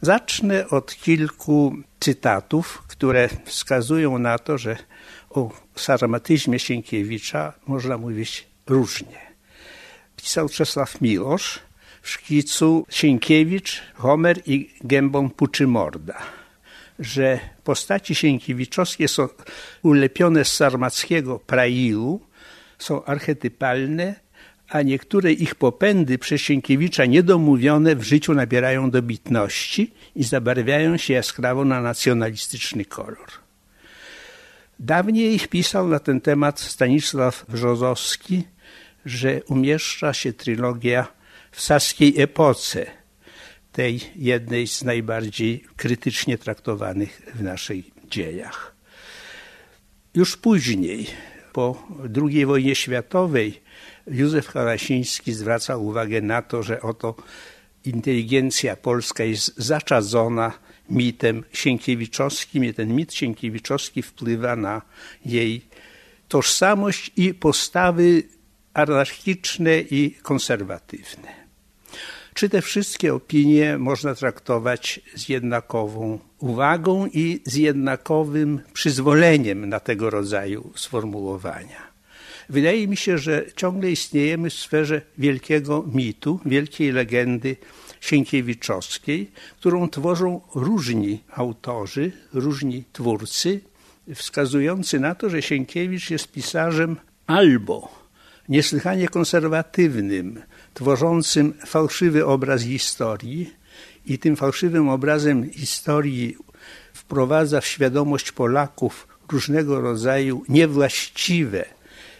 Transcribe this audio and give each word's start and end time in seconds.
Zacznę 0.00 0.68
od 0.68 0.96
kilku 0.96 1.76
cytatów, 2.00 2.82
które 2.88 3.28
wskazują 3.44 4.18
na 4.18 4.38
to, 4.38 4.58
że 4.58 4.76
o 5.30 5.52
sarmatyzmie 5.76 6.58
Sienkiewicza 6.58 7.52
można 7.66 7.98
mówić 7.98 8.46
różnie. 8.66 9.18
Pisał 10.16 10.48
Czesław 10.48 11.00
Miłosz 11.00 11.60
w 12.02 12.10
szkicu 12.10 12.86
Sienkiewicz, 12.90 13.82
Homer 13.94 14.42
i 14.46 14.74
Gębą 14.84 15.30
Puczymorda, 15.30 16.18
że 16.98 17.40
postaci 17.64 18.14
sienkiewiczowskie 18.14 19.08
są 19.08 19.28
ulepione 19.82 20.44
z 20.44 20.54
sarmackiego 20.54 21.38
prailu, 21.38 22.20
są 22.78 23.04
archetypalne, 23.04 24.14
a 24.68 24.82
niektóre 24.82 25.32
ich 25.32 25.54
popędy 25.54 26.18
przez 26.18 26.40
Sienkiewicza 26.40 27.06
niedomówione 27.06 27.96
w 27.96 28.02
życiu 28.02 28.34
nabierają 28.34 28.90
dobitności 28.90 29.90
i 30.14 30.24
zabarwiają 30.24 30.96
się 30.96 31.14
jaskrawo 31.14 31.64
na 31.64 31.80
nacjonalistyczny 31.80 32.84
kolor. 32.84 33.28
Dawniej 34.78 35.40
pisał 35.40 35.88
na 35.88 35.98
ten 35.98 36.20
temat 36.20 36.60
Stanisław 36.60 37.44
Brzozowski, 37.48 38.44
że 39.06 39.40
umieszcza 39.44 40.12
się 40.12 40.32
trylogia 40.32 41.08
w 41.50 41.60
saskiej 41.60 42.20
epoce, 42.20 42.86
tej 43.72 44.00
jednej 44.16 44.66
z 44.66 44.84
najbardziej 44.84 45.64
krytycznie 45.76 46.38
traktowanych 46.38 47.22
w 47.34 47.42
naszych 47.42 47.84
dziejach. 48.10 48.74
Już 50.14 50.36
później, 50.36 51.06
po 51.52 51.86
II 52.16 52.46
wojnie 52.46 52.74
światowej, 52.74 53.60
Józef 54.10 54.46
Harasiński 54.48 55.32
zwraca 55.32 55.76
uwagę 55.76 56.20
na 56.20 56.42
to, 56.42 56.62
że 56.62 56.82
oto 56.82 57.14
inteligencja 57.84 58.76
polska 58.76 59.24
jest 59.24 59.54
zaczadzona 59.56 60.52
mitem 60.90 61.44
sienkiewiczowskim 61.52 62.64
i 62.64 62.74
ten 62.74 62.96
mit 62.96 63.14
sienkiewiczowski 63.14 64.02
wpływa 64.02 64.56
na 64.56 64.82
jej 65.26 65.62
tożsamość 66.28 67.10
i 67.16 67.34
postawy 67.34 68.22
anarchiczne 68.74 69.80
i 69.80 70.14
konserwatywne. 70.22 71.28
Czy 72.34 72.48
te 72.48 72.62
wszystkie 72.62 73.14
opinie 73.14 73.78
można 73.78 74.14
traktować 74.14 75.00
z 75.14 75.28
jednakową 75.28 76.18
uwagą 76.38 77.06
i 77.06 77.42
z 77.44 77.54
jednakowym 77.54 78.60
przyzwoleniem 78.72 79.68
na 79.68 79.80
tego 79.80 80.10
rodzaju 80.10 80.72
sformułowania? 80.76 81.97
Wydaje 82.48 82.88
mi 82.88 82.96
się, 82.96 83.18
że 83.18 83.44
ciągle 83.56 83.90
istniejemy 83.90 84.50
w 84.50 84.54
sferze 84.54 85.00
wielkiego 85.18 85.84
mitu, 85.92 86.40
wielkiej 86.46 86.92
legendy 86.92 87.56
sienkiewiczowskiej, 88.00 89.30
którą 89.56 89.88
tworzą 89.88 90.40
różni 90.54 91.22
autorzy, 91.30 92.12
różni 92.32 92.84
twórcy, 92.92 93.60
wskazujący 94.14 95.00
na 95.00 95.14
to, 95.14 95.30
że 95.30 95.42
Sienkiewicz 95.42 96.10
jest 96.10 96.32
pisarzem 96.32 96.96
albo 97.26 98.08
niesłychanie 98.48 99.08
konserwatywnym, 99.08 100.42
tworzącym 100.74 101.54
fałszywy 101.66 102.26
obraz 102.26 102.62
historii 102.62 103.54
i 104.06 104.18
tym 104.18 104.36
fałszywym 104.36 104.88
obrazem 104.88 105.50
historii 105.50 106.36
wprowadza 106.92 107.60
w 107.60 107.66
świadomość 107.66 108.32
Polaków 108.32 109.08
różnego 109.32 109.80
rodzaju 109.80 110.44
niewłaściwe 110.48 111.77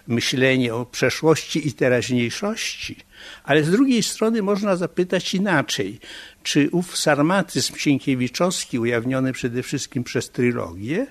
myślenie 0.09 0.75
o 0.75 0.87
przeszłości 0.87 1.69
i 1.69 1.73
teraźniejszości, 1.73 2.97
ale 3.45 3.65
z 3.65 3.71
drugiej 3.71 4.03
strony 4.03 4.43
można 4.43 4.77
zapytać 4.77 5.35
inaczej, 5.35 5.99
czy 6.43 6.69
ów 6.73 6.99
sarmatyzm 6.99 7.77
sienkiewiczowski, 7.77 8.79
ujawniony 8.79 9.33
przede 9.33 9.63
wszystkim 9.63 10.05
przez 10.05 10.31
trylogię, 10.31 11.07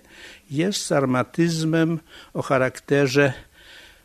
jest 0.52 0.86
sarmatyzmem 0.86 2.00
o 2.34 2.42
charakterze 2.42 3.34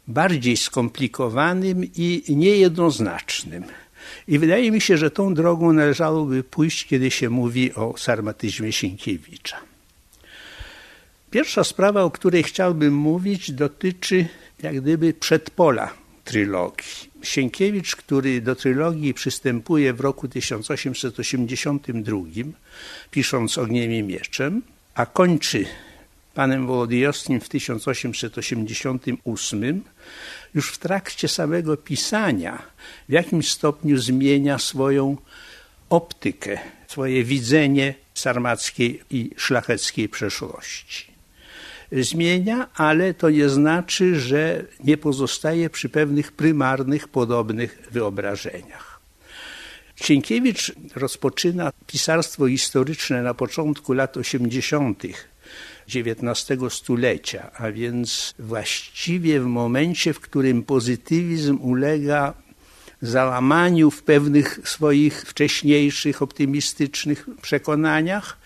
bardziej 0.09 0.57
skomplikowanym 0.57 1.85
i 1.97 2.23
niejednoznacznym. 2.29 3.65
I 4.29 4.39
wydaje 4.39 4.71
mi 4.71 4.81
się, 4.81 4.97
że 4.97 5.11
tą 5.11 5.35
drogą 5.35 5.73
należałoby 5.73 6.45
pójść, 6.45 6.87
kiedy 6.87 7.11
się 7.11 7.31
mówi 7.31 7.75
o 7.75 7.95
sarmatyzmie 7.97 8.73
Sienkiewicza. 8.73 9.57
Pierwsza 11.31 11.65
sprawa, 11.65 12.03
o 12.03 12.11
której 12.11 12.43
chciałbym 12.43 12.95
mówić, 12.95 13.53
dotyczy 13.53 14.27
jak 14.63 14.81
gdyby 14.81 15.15
przedpola 15.15 15.95
trylogii. 16.25 17.13
Sienkiewicz, 17.23 17.97
który 17.97 18.41
do 18.41 18.57
trylogii 18.57 19.15
przystępuje 19.15 19.93
w 19.93 20.01
roku 20.01 20.29
1882, 20.29 22.19
pisząc 23.11 23.59
Ogniem 23.59 23.93
i 23.93 24.03
Mieczem, 24.03 24.63
a 24.95 25.07
kończy 25.07 25.65
panem 26.35 26.67
Wołodyjowskim 26.67 27.41
w 27.41 27.49
1888, 27.49 29.85
już 30.55 30.73
w 30.73 30.79
trakcie 30.79 31.29
samego 31.29 31.77
pisania 31.77 32.63
w 33.09 33.13
jakimś 33.13 33.51
stopniu 33.51 33.99
zmienia 33.99 34.59
swoją 34.59 35.17
optykę, 35.91 36.59
swoje 36.89 37.25
widzenie 37.25 37.95
sarmackiej 38.15 39.03
i 39.11 39.31
szlacheckiej 39.37 40.09
przeszłości 40.09 41.12
zmienia, 41.93 42.69
ale 42.75 43.15
to 43.15 43.31
nie 43.31 43.49
znaczy, 43.49 44.21
że 44.21 44.65
nie 44.85 44.97
pozostaje 44.97 45.71
przy 45.71 45.89
pewnych 45.89 46.33
prymarnych, 46.33 47.09
podobnych 47.09 47.89
wyobrażeniach. 47.91 49.01
Sienkiewicz 49.97 50.73
rozpoczyna 50.95 51.73
pisarstwo 51.87 52.49
historyczne 52.49 53.23
na 53.23 53.35
początku 53.35 53.93
lat 53.93 54.17
80. 54.17 55.03
XIX 55.95 56.75
stulecia, 56.75 57.51
a 57.55 57.71
więc 57.71 58.35
właściwie 58.39 59.41
w 59.41 59.47
momencie, 59.47 60.13
w 60.13 60.21
którym 60.21 60.63
pozytywizm 60.63 61.59
ulega 61.61 62.35
załamaniu 63.03 63.91
w 63.91 64.03
pewnych 64.03 64.61
swoich 64.65 65.23
wcześniejszych 65.23 66.23
optymistycznych 66.23 67.27
przekonaniach 67.43 68.39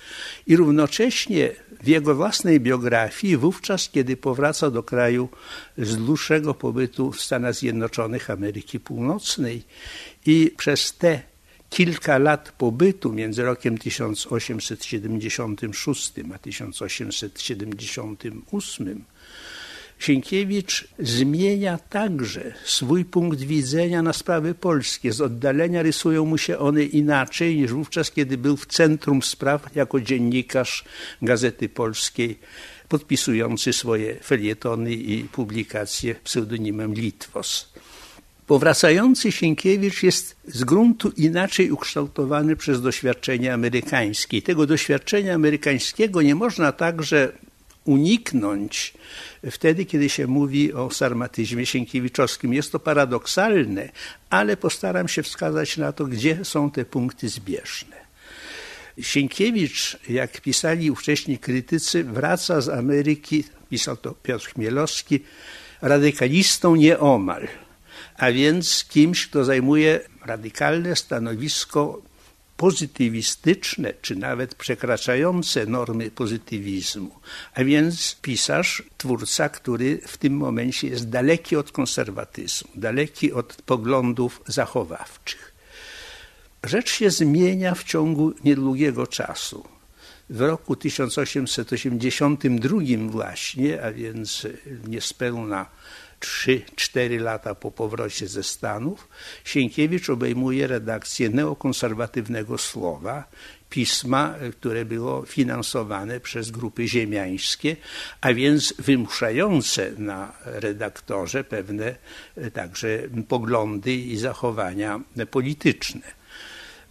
i 0.47 0.57
równocześnie 0.57 1.51
w 1.83 1.89
jego 1.89 2.15
własnej 2.15 2.61
biografii, 2.61 3.37
wówczas 3.37 3.89
kiedy 3.89 4.17
powraca 4.17 4.71
do 4.71 4.83
kraju 4.83 5.29
z 5.79 5.97
dłuższego 5.97 6.55
pobytu 6.55 7.13
w 7.13 7.21
Stanach 7.21 7.55
Zjednoczonych 7.55 8.31
Ameryki 8.31 8.81
Północnej. 8.81 9.63
I 10.27 10.53
przez 10.57 10.97
te 10.97 11.23
kilka 11.71 12.19
lat 12.19 12.53
pobytu 12.59 13.13
między 13.13 13.43
rokiem 13.43 13.79
1876 13.79 16.13
a 16.35 16.39
1878 16.39 19.05
Sienkiewicz 19.99 20.89
zmienia 20.99 21.79
także 21.79 22.55
swój 22.65 23.05
punkt 23.05 23.41
widzenia 23.41 24.03
na 24.03 24.13
sprawy 24.13 24.55
polskie. 24.55 25.13
Z 25.13 25.21
oddalenia 25.21 25.83
rysują 25.83 26.25
mu 26.25 26.39
się 26.39 26.59
one 26.59 26.85
inaczej 26.85 27.57
niż 27.57 27.73
wówczas, 27.73 28.11
kiedy 28.11 28.39
był 28.39 28.57
w 28.57 28.67
centrum 28.67 29.23
spraw 29.23 29.77
jako 29.77 30.01
dziennikarz 30.01 30.85
Gazety 31.23 31.69
Polskiej, 31.69 32.39
podpisujący 32.89 33.73
swoje 33.73 34.15
felietony 34.15 34.93
i 34.93 35.25
publikacje 35.25 36.15
pseudonimem 36.25 36.95
Litwos. 36.95 37.69
Powracający 38.47 39.33
Sienkiewicz 39.33 40.03
jest 40.03 40.37
z 40.49 40.65
gruntu 40.65 41.13
inaczej 41.17 41.71
ukształtowany 41.71 42.57
przez 42.57 42.83
doświadczenie 42.83 43.55
amerykańskie. 43.55 44.43
Tego 44.43 44.67
doświadczenia 44.67 45.35
amerykańskiego 45.35 46.23
nie 46.23 46.35
można 46.35 46.73
także 46.73 47.33
uniknąć 47.87 48.95
wtedy, 49.51 49.85
kiedy 49.85 50.09
się 50.09 50.27
mówi 50.27 50.73
o 50.73 50.91
sarmatyzmie 50.91 51.67
sienkiewiczowskim. 51.67 52.55
Jest 52.55 52.73
to 52.73 52.79
paradoksalne, 52.79 53.89
ale 54.31 54.57
postaram 54.57 55.09
się 55.09 55.23
wskazać 55.23 55.77
na 55.77 55.93
to, 55.93 56.05
gdzie 56.05 56.45
są 56.45 56.71
te 56.71 56.85
punkty 56.85 57.29
zbieżne. 57.29 57.97
Sienkiewicz, 59.01 59.99
jak 60.09 60.41
pisali 60.41 60.91
ówcześni 60.91 61.39
krytycy, 61.39 62.05
wraca 62.05 62.61
z 62.61 62.69
Ameryki, 62.69 63.45
pisał 63.71 63.97
to 63.97 64.15
Piotr 64.23 64.47
Chmielowski, 64.47 65.21
radykalistą 65.83 66.77
nieomal, 66.77 67.49
a 68.17 68.33
więc 68.33 68.85
kimś, 68.89 69.27
kto 69.27 69.45
zajmuje 69.45 70.01
radykalne 70.25 70.97
stanowisko 70.97 72.03
pozytywistyczne, 72.57 73.93
czy 74.03 74.17
nawet 74.17 74.55
przekraczające 74.55 75.67
normy 75.67 76.11
pozytywizmu. 76.11 77.11
A 77.55 77.65
więc 77.65 78.17
pisarz, 78.23 78.83
twórca, 78.99 79.49
który 79.49 80.01
w 80.07 80.17
tym 80.17 80.37
momencie 80.37 80.89
jest 80.89 81.09
daleki 81.09 81.57
od 81.57 81.73
konserwatyzmu, 81.73 82.71
daleki 82.75 83.33
od 83.33 83.57
poglądów 83.67 84.43
zachowawczych. 84.47 85.53
Rzecz 86.65 86.91
się 86.91 87.11
zmienia 87.11 87.75
w 87.75 87.85
ciągu 87.85 88.33
niedługiego 88.45 89.07
czasu. 89.07 89.65
W 90.31 90.41
roku 90.41 90.77
1882 90.77 92.81
właśnie, 93.09 93.83
a 93.83 93.93
więc 93.93 94.47
niespełna 94.89 95.67
3-4 96.21 97.21
lata 97.21 97.55
po 97.55 97.71
powrocie 97.71 98.27
ze 98.29 98.43
Stanów, 98.43 99.09
Sienkiewicz 99.45 100.11
obejmuje 100.11 100.67
redakcję 100.67 101.29
neokonserwatywnego 101.29 102.59
słowa 102.59 103.25
pisma, 103.71 104.35
które 104.61 104.85
było 104.85 105.27
finansowane 105.27 106.21
przez 106.21 106.51
grupy 106.51 106.89
ziemiańskie, 106.89 107.77
a 108.21 108.35
więc 108.35 108.75
wymuszające 108.79 109.91
na 109.99 110.33
redaktorze 110.45 111.45
pewne 111.45 111.95
także 112.53 113.03
poglądy 113.29 113.95
i 113.95 114.17
zachowania 114.17 115.01
polityczne. 115.31 116.01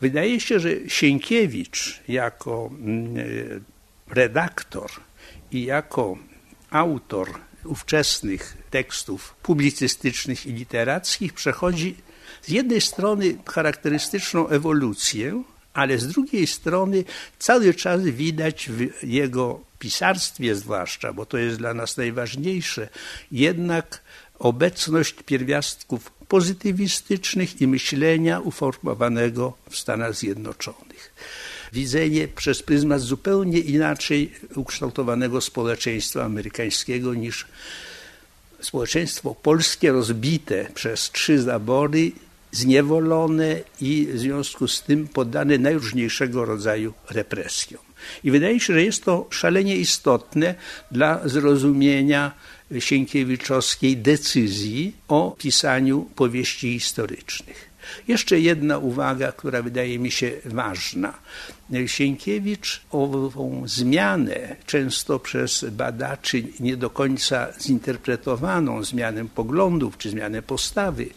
Wydaje 0.01 0.39
się, 0.39 0.60
że 0.60 0.69
Sienkiewicz 0.88 2.00
jako 2.07 2.69
mm, 2.72 3.16
redaktor 4.07 4.92
i 5.51 5.66
jako 5.66 6.18
autor 6.69 7.30
ówczesnych 7.63 8.57
tekstów 8.75 9.36
publicystycznych 9.44 10.45
i 10.45 10.54
literackich 10.54 11.33
przechodzi 11.33 11.95
z 12.42 12.50
jednej 12.50 12.81
strony 12.81 13.38
charakterystyczną 13.45 14.48
ewolucję, 14.48 15.44
ale 15.74 15.98
z 15.98 16.07
drugiej 16.07 16.48
strony 16.48 17.04
cały 17.39 17.74
czas 17.74 18.01
widać 18.01 18.69
w 18.69 19.04
jego 19.04 19.60
pisarstwie 19.80 20.56
zwłaszcza, 20.56 21.13
bo 21.13 21.25
to 21.25 21.38
jest 21.38 21.57
dla 21.57 21.74
nas 21.74 21.98
najważniejsze, 21.98 22.89
jednak 23.31 24.01
obecność 24.39 25.16
pierwiastków 25.25 26.12
pozytywistycznych 26.12 27.62
i 27.62 27.68
myślenia 27.68 28.39
uformowanego 28.39 29.54
w 29.69 29.75
Stanach 29.77 30.16
Zjednoczonych. 30.16 31.13
Widzenie 31.74 32.27
przez 32.27 32.63
pryzmat 32.63 33.01
zupełnie 33.01 33.60
inaczej 33.60 34.31
ukształtowanego 34.56 35.42
społeczeństwa 35.42 36.24
amerykańskiego 36.24 37.13
niż 37.13 37.45
społeczeństwo 38.65 39.35
polskie 39.35 39.91
rozbite 39.91 40.67
przez 40.73 41.12
trzy 41.12 41.41
zabory, 41.41 42.12
zniewolone 42.51 43.62
i 43.81 44.07
w 44.13 44.19
związku 44.19 44.67
z 44.67 44.83
tym 44.83 45.07
poddane 45.07 45.57
najróżniejszego 45.57 46.45
rodzaju 46.45 46.94
represjom. 47.09 47.83
I 48.23 48.31
wydaje 48.31 48.59
się, 48.59 48.73
że 48.73 48.83
jest 48.83 49.03
to 49.03 49.27
szalenie 49.29 49.75
istotne 49.75 50.56
dla 50.91 51.27
zrozumienia 51.27 52.31
Sienkiewiczowskiej 52.79 53.97
decyzji 53.97 54.94
o 55.07 55.35
pisaniu 55.39 56.09
powieści 56.15 56.79
historycznych. 56.79 57.69
Jeszcze 58.07 58.39
jedna 58.39 58.77
uwaga, 58.77 59.31
która 59.31 59.61
wydaje 59.61 59.99
mi 59.99 60.11
się 60.11 60.31
ważna. 60.45 61.13
Sienkiewicz 61.85 62.81
ową 62.91 63.63
zmianę, 63.65 64.55
często 64.65 65.19
przez 65.19 65.65
badaczy 65.71 66.43
nie 66.59 66.77
do 66.77 66.89
końca 66.89 67.47
zinterpretowaną 67.61 68.83
zmianę 68.83 69.25
poglądów 69.25 69.97
czy 69.97 70.09
zmianę 70.09 70.41
postawy, 70.41 71.09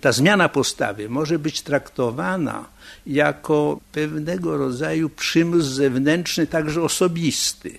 ta 0.00 0.12
zmiana 0.12 0.48
postawy 0.48 1.08
może 1.08 1.38
być 1.38 1.62
traktowana 1.62 2.64
jako 3.06 3.80
pewnego 3.92 4.56
rodzaju 4.56 5.08
przymus 5.08 5.64
zewnętrzny, 5.64 6.46
także 6.46 6.82
osobisty. 6.82 7.78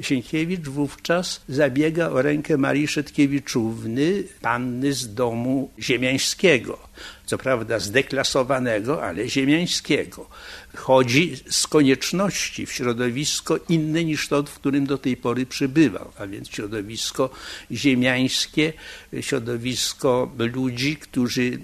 Sienkiewicz 0.00 0.68
wówczas 0.68 1.40
zabiega 1.48 2.08
o 2.08 2.22
rękę 2.22 2.56
Marii 2.56 2.88
Szetkiewiczówny, 2.88 4.24
panny 4.40 4.92
z 4.92 5.14
domu 5.14 5.70
ziemiańskiego, 5.78 6.78
co 7.26 7.38
prawda 7.38 7.78
zdeklasowanego, 7.78 9.02
ale 9.02 9.28
ziemiańskiego. 9.28 10.28
Chodzi 10.74 11.36
z 11.50 11.66
konieczności 11.66 12.66
w 12.66 12.72
środowisko 12.72 13.58
inne 13.68 14.04
niż 14.04 14.28
to, 14.28 14.42
w 14.42 14.54
którym 14.54 14.86
do 14.86 14.98
tej 14.98 15.16
pory 15.16 15.46
przybywał, 15.46 16.12
a 16.18 16.26
więc 16.26 16.48
środowisko 16.48 17.30
ziemiańskie, 17.72 18.72
środowisko 19.20 20.32
ludzi, 20.38 20.96
którzy 20.96 21.58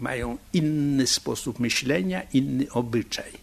mają 0.00 0.38
inny 0.52 1.06
sposób 1.06 1.58
myślenia, 1.58 2.22
inny 2.32 2.66
obyczaj. 2.70 3.41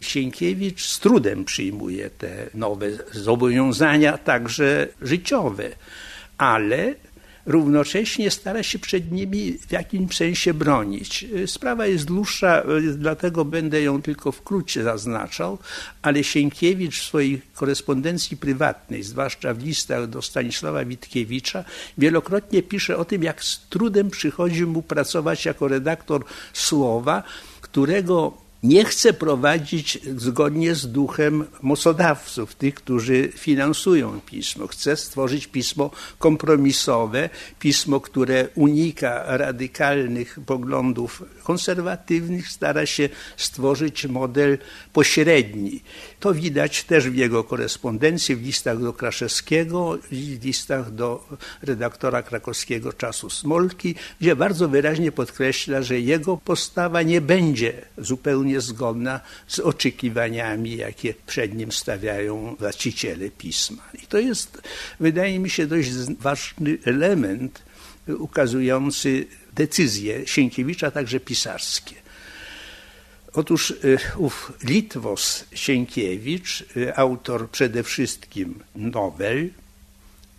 Sienkiewicz 0.00 0.86
z 0.86 0.98
trudem 1.00 1.44
przyjmuje 1.44 2.10
te 2.10 2.50
nowe 2.54 2.86
zobowiązania, 3.12 4.18
także 4.18 4.88
życiowe, 5.02 5.70
ale 6.38 6.94
równocześnie 7.46 8.30
stara 8.30 8.62
się 8.62 8.78
przed 8.78 9.12
nimi 9.12 9.58
w 9.68 9.72
jakimś 9.72 10.16
sensie 10.16 10.54
bronić. 10.54 11.24
Sprawa 11.46 11.86
jest 11.86 12.04
dłuższa, 12.04 12.62
dlatego 12.94 13.44
będę 13.44 13.82
ją 13.82 14.02
tylko 14.02 14.32
wkrótce 14.32 14.82
zaznaczał, 14.82 15.58
ale 16.02 16.24
Sienkiewicz 16.24 17.00
w 17.00 17.04
swojej 17.04 17.42
korespondencji 17.54 18.36
prywatnej, 18.36 19.02
zwłaszcza 19.02 19.54
w 19.54 19.64
listach 19.64 20.06
do 20.06 20.22
Stanisława 20.22 20.84
Witkiewicza, 20.84 21.64
wielokrotnie 21.98 22.62
pisze 22.62 22.96
o 22.96 23.04
tym, 23.04 23.22
jak 23.22 23.44
z 23.44 23.60
trudem 23.68 24.10
przychodzi 24.10 24.66
mu 24.66 24.82
pracować 24.82 25.44
jako 25.44 25.68
redaktor 25.68 26.24
Słowa, 26.52 27.22
którego 27.60 28.43
nie 28.64 28.84
chce 28.84 29.12
prowadzić 29.12 29.98
zgodnie 30.16 30.74
z 30.74 30.86
duchem 30.92 31.44
mocodawców, 31.62 32.54
tych, 32.54 32.74
którzy 32.74 33.32
finansują 33.36 34.20
pismo. 34.20 34.66
Chce 34.66 34.96
stworzyć 34.96 35.46
pismo 35.46 35.90
kompromisowe, 36.18 37.30
pismo, 37.58 38.00
które 38.00 38.48
unika 38.54 39.36
radykalnych 39.36 40.38
poglądów 40.46 41.22
konserwatywnych, 41.42 42.48
stara 42.48 42.86
się 42.86 43.08
stworzyć 43.36 44.06
model 44.06 44.58
pośredni. 44.92 45.80
To 46.20 46.34
widać 46.34 46.84
też 46.84 47.10
w 47.10 47.14
jego 47.14 47.44
korespondencji, 47.44 48.36
w 48.36 48.42
listach 48.42 48.80
do 48.80 48.92
Kraszewskiego 48.92 49.98
w 50.10 50.44
listach 50.44 50.90
do 50.90 51.28
redaktora 51.62 52.22
krakowskiego 52.22 52.92
czasu 52.92 53.30
Smolki, 53.30 53.94
gdzie 54.20 54.36
bardzo 54.36 54.68
wyraźnie 54.68 55.12
podkreśla, 55.12 55.82
że 55.82 56.00
jego 56.00 56.36
postawa 56.36 57.02
nie 57.02 57.20
będzie 57.20 57.82
zupełnie 57.98 58.60
zgodna 58.60 59.20
z 59.46 59.58
oczekiwaniami, 59.58 60.76
jakie 60.76 61.14
przed 61.26 61.54
nim 61.54 61.72
stawiają 61.72 62.56
właściciele 62.58 63.30
pisma. 63.30 63.82
I 64.02 64.06
to 64.06 64.18
jest, 64.18 64.62
wydaje 65.00 65.38
mi 65.38 65.50
się, 65.50 65.66
dość 65.66 65.90
ważny 66.20 66.78
element 66.84 67.62
ukazujący 68.08 69.26
decyzje 69.52 70.26
Sienkiewicza, 70.26 70.90
także 70.90 71.20
pisarskie. 71.20 72.03
Otóż 73.34 73.70
y, 73.70 73.98
ów 74.16 74.52
Litwos 74.62 75.44
Sienkiewicz, 75.54 76.64
y, 76.76 76.96
autor 76.96 77.50
przede 77.50 77.82
wszystkim 77.82 78.54
nowel, 78.74 79.50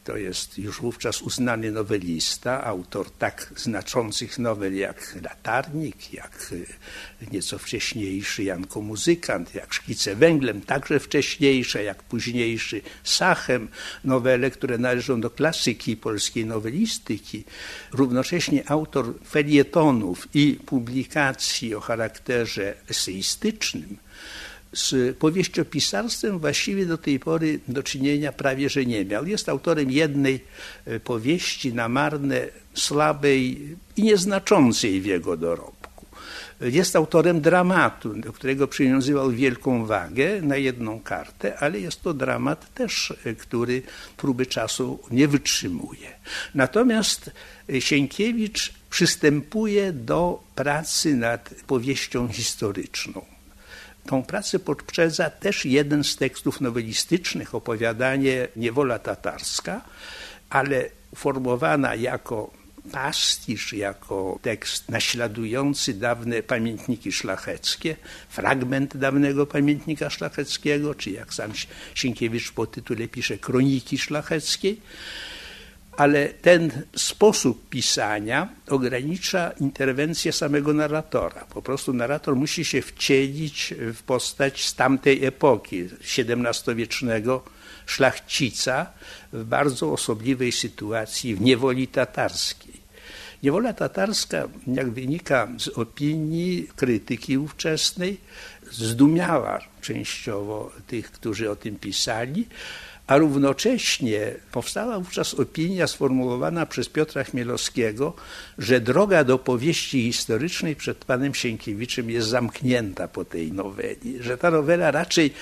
to 0.05 0.17
jest 0.17 0.57
już 0.57 0.81
wówczas 0.81 1.21
uznany 1.21 1.71
nowelista, 1.71 2.63
autor 2.63 3.11
tak 3.11 3.53
znaczących 3.57 4.39
nowel 4.39 4.75
jak 4.75 5.15
Latarnik, 5.23 6.13
jak 6.13 6.49
y, 6.51 6.65
nieco 7.31 7.57
wcześniejszy 7.57 8.43
Janko 8.43 8.81
Muzykant, 8.81 9.55
jak 9.55 9.73
Szkice 9.73 10.15
węglem, 10.15 10.61
także 10.61 10.99
wcześniejsze, 10.99 11.83
jak 11.83 12.03
późniejszy 12.03 12.81
Sachem, 13.03 13.67
nowele, 14.03 14.51
które 14.51 14.77
należą 14.77 15.21
do 15.21 15.29
klasyki 15.29 15.97
polskiej 15.97 16.45
nowelistyki. 16.45 17.43
Równocześnie 17.91 18.69
autor 18.69 19.13
felietonów 19.27 20.27
i 20.33 20.59
publikacji 20.65 21.75
o 21.75 21.79
charakterze 21.79 22.73
eseistycznym, 22.89 23.97
z 24.75 25.17
powieściopisarstwem 25.17 26.39
właściwie 26.39 26.85
do 26.85 26.97
tej 26.97 27.19
pory 27.19 27.59
do 27.67 27.83
czynienia 27.83 28.31
prawie 28.31 28.69
że 28.69 28.85
nie 28.85 29.05
miał. 29.05 29.25
Jest 29.25 29.49
autorem 29.49 29.91
jednej 29.91 30.39
e, 30.85 30.99
powieści 30.99 31.73
na 31.73 31.89
marne, 31.89 32.47
słabej 32.73 33.69
i 33.97 34.03
nieznaczącej 34.03 35.01
w 35.01 35.05
jego 35.05 35.37
dorobku. 35.37 36.05
Jest 36.61 36.95
autorem 36.95 37.41
dramatu, 37.41 38.13
do 38.13 38.33
którego 38.33 38.67
przywiązywał 38.67 39.31
wielką 39.31 39.85
wagę 39.85 40.41
na 40.41 40.57
jedną 40.57 40.99
kartę, 40.99 41.59
ale 41.59 41.79
jest 41.79 42.01
to 42.01 42.13
dramat 42.13 42.73
też, 42.73 43.13
e, 43.25 43.35
który 43.35 43.81
próby 44.17 44.45
czasu 44.45 44.99
nie 45.11 45.27
wytrzymuje. 45.27 46.09
Natomiast 46.55 47.31
Sienkiewicz 47.79 48.73
przystępuje 48.89 49.93
do 49.93 50.43
pracy 50.55 51.15
nad 51.15 51.55
powieścią 51.67 52.27
historyczną. 52.27 53.34
Tą 54.05 54.23
pracę 54.23 54.59
poprzedza 54.59 55.29
też 55.29 55.65
jeden 55.65 56.03
z 56.03 56.15
tekstów 56.15 56.61
nowelistycznych, 56.61 57.55
opowiadanie 57.55 58.47
Niewola 58.55 58.99
tatarska, 58.99 59.81
ale 60.49 60.89
formowana 61.15 61.95
jako 61.95 62.51
pastisz, 62.91 63.73
jako 63.73 64.39
tekst 64.41 64.89
naśladujący 64.89 65.93
dawne 65.93 66.43
pamiętniki 66.43 67.11
szlacheckie, 67.11 67.95
fragment 68.29 68.97
dawnego 68.97 69.45
pamiętnika 69.45 70.09
szlacheckiego, 70.09 70.95
czy 70.95 71.11
jak 71.11 71.33
sam 71.33 71.51
Sienkiewicz 71.95 72.51
po 72.51 72.67
tytule 72.67 73.07
pisze, 73.07 73.37
kroniki 73.37 73.97
szlacheckiej 73.97 74.81
ale 75.97 76.29
ten 76.29 76.71
sposób 76.95 77.69
pisania 77.69 78.49
ogranicza 78.67 79.51
interwencję 79.59 80.31
samego 80.31 80.73
narratora. 80.73 81.45
Po 81.49 81.61
prostu 81.61 81.93
narrator 81.93 82.35
musi 82.35 82.65
się 82.65 82.81
wcielić 82.81 83.73
w 83.93 84.03
postać 84.03 84.65
z 84.65 84.75
tamtej 84.75 85.25
epoki, 85.25 85.89
XVII-wiecznego 86.17 87.43
szlachcica 87.85 88.85
w 89.33 89.43
bardzo 89.43 89.91
osobliwej 89.93 90.51
sytuacji 90.51 91.35
w 91.35 91.41
niewoli 91.41 91.87
tatarskiej. 91.87 92.85
Niewola 93.43 93.73
tatarska, 93.73 94.47
jak 94.67 94.91
wynika 94.91 95.47
z 95.57 95.67
opinii 95.67 96.67
krytyki 96.75 97.37
ówczesnej, 97.37 98.17
zdumiała 98.71 99.59
częściowo 99.81 100.71
tych, 100.87 101.11
którzy 101.11 101.51
o 101.51 101.55
tym 101.55 101.75
pisali, 101.75 102.47
a 103.07 103.17
równocześnie 103.17 104.19
powstała 104.51 104.99
wówczas 104.99 105.33
opinia 105.33 105.87
sformułowana 105.87 106.65
przez 106.65 106.89
Piotra 106.89 107.23
Chmielowskiego, 107.23 108.13
że 108.57 108.79
droga 108.79 109.23
do 109.23 109.39
powieści 109.39 110.03
historycznej 110.03 110.75
przed 110.75 111.05
panem 111.05 111.33
Sienkiewiczem 111.33 112.09
jest 112.09 112.27
zamknięta 112.27 113.07
po 113.07 113.25
tej 113.25 113.51
noweli, 113.51 114.23
że 114.23 114.37
ta 114.37 114.51
nowela 114.51 114.91
raczej 114.91 115.33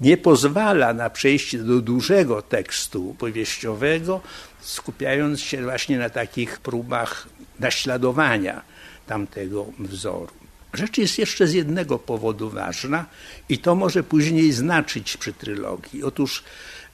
nie 0.00 0.16
pozwala 0.16 0.94
na 0.94 1.10
przejście 1.10 1.58
do 1.58 1.80
dużego 1.80 2.42
tekstu 2.42 3.14
powieściowego, 3.18 4.20
skupiając 4.60 5.40
się 5.40 5.62
właśnie 5.62 5.98
na 5.98 6.10
takich 6.10 6.60
próbach 6.60 7.28
naśladowania 7.60 8.62
tamtego 9.06 9.66
wzoru. 9.78 10.32
Rzecz 10.74 10.98
jest 10.98 11.18
jeszcze 11.18 11.46
z 11.46 11.52
jednego 11.52 11.98
powodu 11.98 12.50
ważna 12.50 13.06
i 13.48 13.58
to 13.58 13.74
może 13.74 14.02
później 14.02 14.52
znaczyć 14.52 15.16
przy 15.16 15.32
trylogii. 15.32 16.02
Otóż 16.02 16.44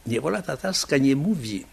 Niewola 0.07 0.43
tatarska 0.43 0.99
nie 0.99 1.17
mówi 1.17 1.65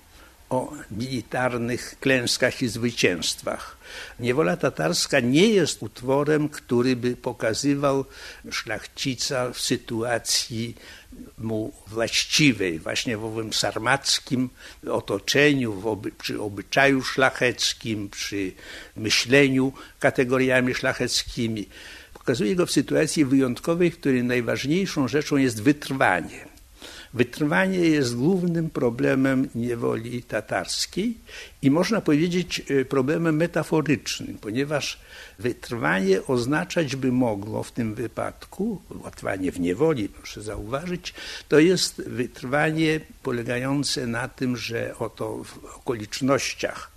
o 0.50 0.74
militarnych 0.92 1.96
klęskach 2.00 2.62
i 2.62 2.68
zwycięstwach. 2.68 3.78
Niewola 4.20 4.58
tatarska 4.58 5.20
nie 5.20 5.48
jest 5.48 5.84
utworem, 5.84 6.50
który 6.50 6.96
by 6.96 7.16
pokazywał 7.16 8.06
szlachcica 8.52 9.52
w 9.52 9.60
sytuacji 9.60 10.76
mu 11.38 11.74
właściwej, 11.88 12.80
właśnie 12.80 13.18
w 13.18 13.26
owym 13.26 13.54
sarmackim 13.54 14.50
otoczeniu, 14.92 15.74
w 15.74 15.88
oby, 15.88 16.12
przy 16.12 16.42
obyczaju 16.42 17.04
szlacheckim, 17.04 18.10
przy 18.10 18.52
myśleniu 18.96 19.74
kategoriami 20.00 20.76
szlacheckimi. 20.76 21.70
Pokazuje 22.14 22.56
go 22.56 22.66
w 22.66 22.72
sytuacji 22.72 23.26
wyjątkowej, 23.26 23.92
w 23.92 24.00
której 24.00 24.24
najważniejszą 24.24 25.08
rzeczą 25.08 25.38
jest 25.38 25.64
wytrwanie 25.64 26.53
Wytrwanie 27.14 27.80
jest 27.80 28.16
głównym 28.16 28.70
problemem 28.70 29.50
niewoli 29.56 30.24
tatarskiej 30.24 31.18
i 31.62 31.72
można 31.72 32.02
powiedzieć 32.02 32.62
e, 32.70 32.86
problemem 32.86 33.36
metaforycznym, 33.36 34.38
ponieważ 34.42 35.00
wytrwanie 35.40 36.26
oznaczać 36.26 36.96
by 36.96 37.12
mogło 37.12 37.64
w 37.64 37.72
tym 37.72 37.96
wypadku, 37.96 38.82
wytrwanie 38.90 39.52
w 39.52 39.60
niewoli, 39.60 40.10
proszę 40.10 40.42
zauważyć, 40.42 41.14
to 41.50 41.60
jest 41.60 42.02
wytrwanie 42.02 43.00
polegające 43.24 44.08
na 44.08 44.28
tym, 44.28 44.58
że 44.58 44.96
oto 45.00 45.44
w 45.44 45.66
okolicznościach, 45.66 46.93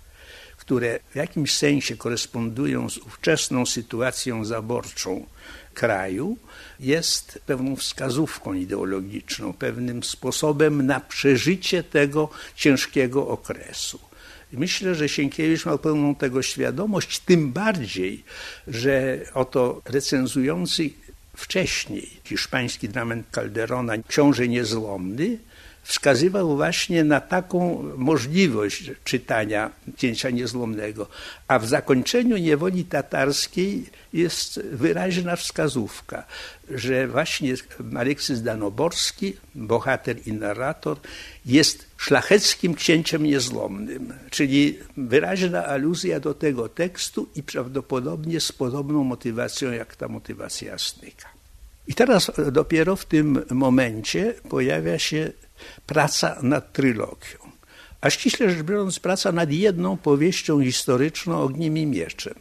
które 0.67 0.99
w 1.09 1.15
jakimś 1.15 1.57
sensie 1.57 1.97
korespondują 1.97 2.89
z 2.89 2.97
ówczesną 2.97 3.65
sytuacją 3.65 4.45
zaborczą 4.45 5.25
kraju, 5.73 6.37
jest 6.79 7.39
pewną 7.45 7.75
wskazówką 7.75 8.53
ideologiczną, 8.53 9.53
pewnym 9.53 10.03
sposobem 10.03 10.85
na 10.85 10.99
przeżycie 10.99 11.83
tego 11.83 12.29
ciężkiego 12.55 13.27
okresu. 13.27 13.99
Myślę, 14.53 14.95
że 14.95 15.09
Sienkiewicz 15.09 15.65
ma 15.65 15.77
pełną 15.77 16.15
tego 16.15 16.41
świadomość, 16.41 17.19
tym 17.19 17.51
bardziej, 17.51 18.23
że 18.67 19.19
oto 19.33 19.81
recenzujący 19.85 20.89
wcześniej 21.35 22.09
hiszpański 22.23 22.89
dramat 22.89 23.19
Calderona, 23.31 23.93
Książę 24.07 24.47
Niezłomny, 24.47 25.37
wskazywał 25.87 26.55
właśnie 26.55 27.03
na 27.03 27.21
taką 27.21 27.83
możliwość 27.97 28.91
czytania 29.03 29.71
Cięcia 29.97 30.29
Niezłomnego. 30.29 31.07
A 31.47 31.59
w 31.59 31.67
zakończeniu 31.67 32.37
niewoli 32.37 32.85
tatarskiej 32.85 33.85
jest 34.13 34.61
wyraźna 34.61 35.35
wskazówka, 35.35 36.23
że 36.69 37.07
właśnie 37.07 37.53
Aleksys 37.97 38.41
Danoborski, 38.41 39.33
bohater 39.55 40.27
i 40.27 40.33
narrator, 40.33 40.97
jest 41.45 41.85
szlacheckim 41.97 42.75
księciem 42.75 43.23
niezłomnym, 43.23 44.13
czyli 44.29 44.79
wyraźna 44.97 45.65
aluzja 45.65 46.19
do 46.19 46.33
tego 46.33 46.69
tekstu 46.69 47.29
i 47.35 47.43
prawdopodobnie 47.43 48.39
z 48.39 48.51
podobną 48.51 49.03
motywacją 49.03 49.71
jak 49.71 49.95
ta 49.95 50.07
motywacja 50.07 50.77
Snyka. 50.77 51.29
I 51.87 51.93
teraz 51.93 52.31
dopiero 52.51 52.95
w 52.95 53.05
tym 53.05 53.43
momencie 53.49 54.33
pojawia 54.49 54.99
się 54.99 55.31
praca 55.85 56.39
nad 56.41 56.73
trylogią, 56.73 57.37
a 58.01 58.09
ściśle 58.09 58.49
rzecz 58.49 58.63
biorąc 58.63 58.99
praca 58.99 59.31
nad 59.31 59.51
jedną 59.51 59.97
powieścią 59.97 60.63
historyczną 60.63 61.41
Ogniem 61.41 61.77
i 61.77 61.85
Mieczem. 61.85 62.35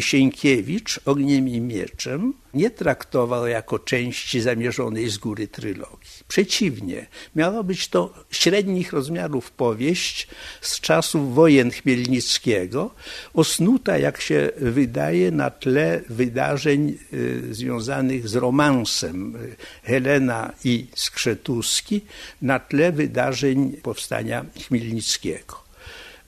Sienkiewicz 0.00 1.00
Ogniem 1.04 1.48
i 1.48 1.60
Mieczem 1.60 2.32
nie 2.54 2.70
traktował 2.70 3.46
jako 3.46 3.78
części 3.78 4.40
zamierzonej 4.40 5.08
z 5.08 5.18
góry 5.18 5.48
trylogii. 5.48 6.10
Przeciwnie, 6.28 7.06
miała 7.36 7.62
być 7.62 7.88
to 7.88 8.14
średnich 8.30 8.92
rozmiarów 8.92 9.50
powieść 9.50 10.28
z 10.60 10.80
czasów 10.80 11.34
wojen 11.34 11.70
Chmielnickiego, 11.70 12.90
osnuta, 13.34 13.98
jak 13.98 14.20
się 14.20 14.50
wydaje, 14.56 15.30
na 15.30 15.50
tle 15.50 16.00
wydarzeń 16.08 16.98
y, 17.12 17.54
związanych 17.54 18.28
z 18.28 18.34
romansem 18.34 19.36
y, 19.36 19.56
Helena 19.82 20.52
i 20.64 20.86
Skrzetuski, 20.94 22.00
na 22.42 22.58
tle 22.58 22.92
wydarzeń 22.92 23.76
powstania 23.82 24.44
Chmielnickiego. 24.66 25.65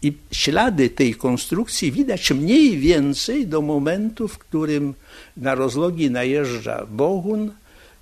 I 0.02 0.12
ślady 0.32 0.90
tej 0.90 1.14
konstrukcji 1.14 1.92
widać 1.92 2.30
mniej 2.30 2.78
więcej 2.78 3.46
do 3.46 3.62
momentu, 3.62 4.28
w 4.28 4.38
którym 4.38 4.94
na 5.36 5.54
rozlogi 5.54 6.10
najeżdża 6.10 6.86
Bohun 6.86 7.52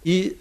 i 0.05 0.35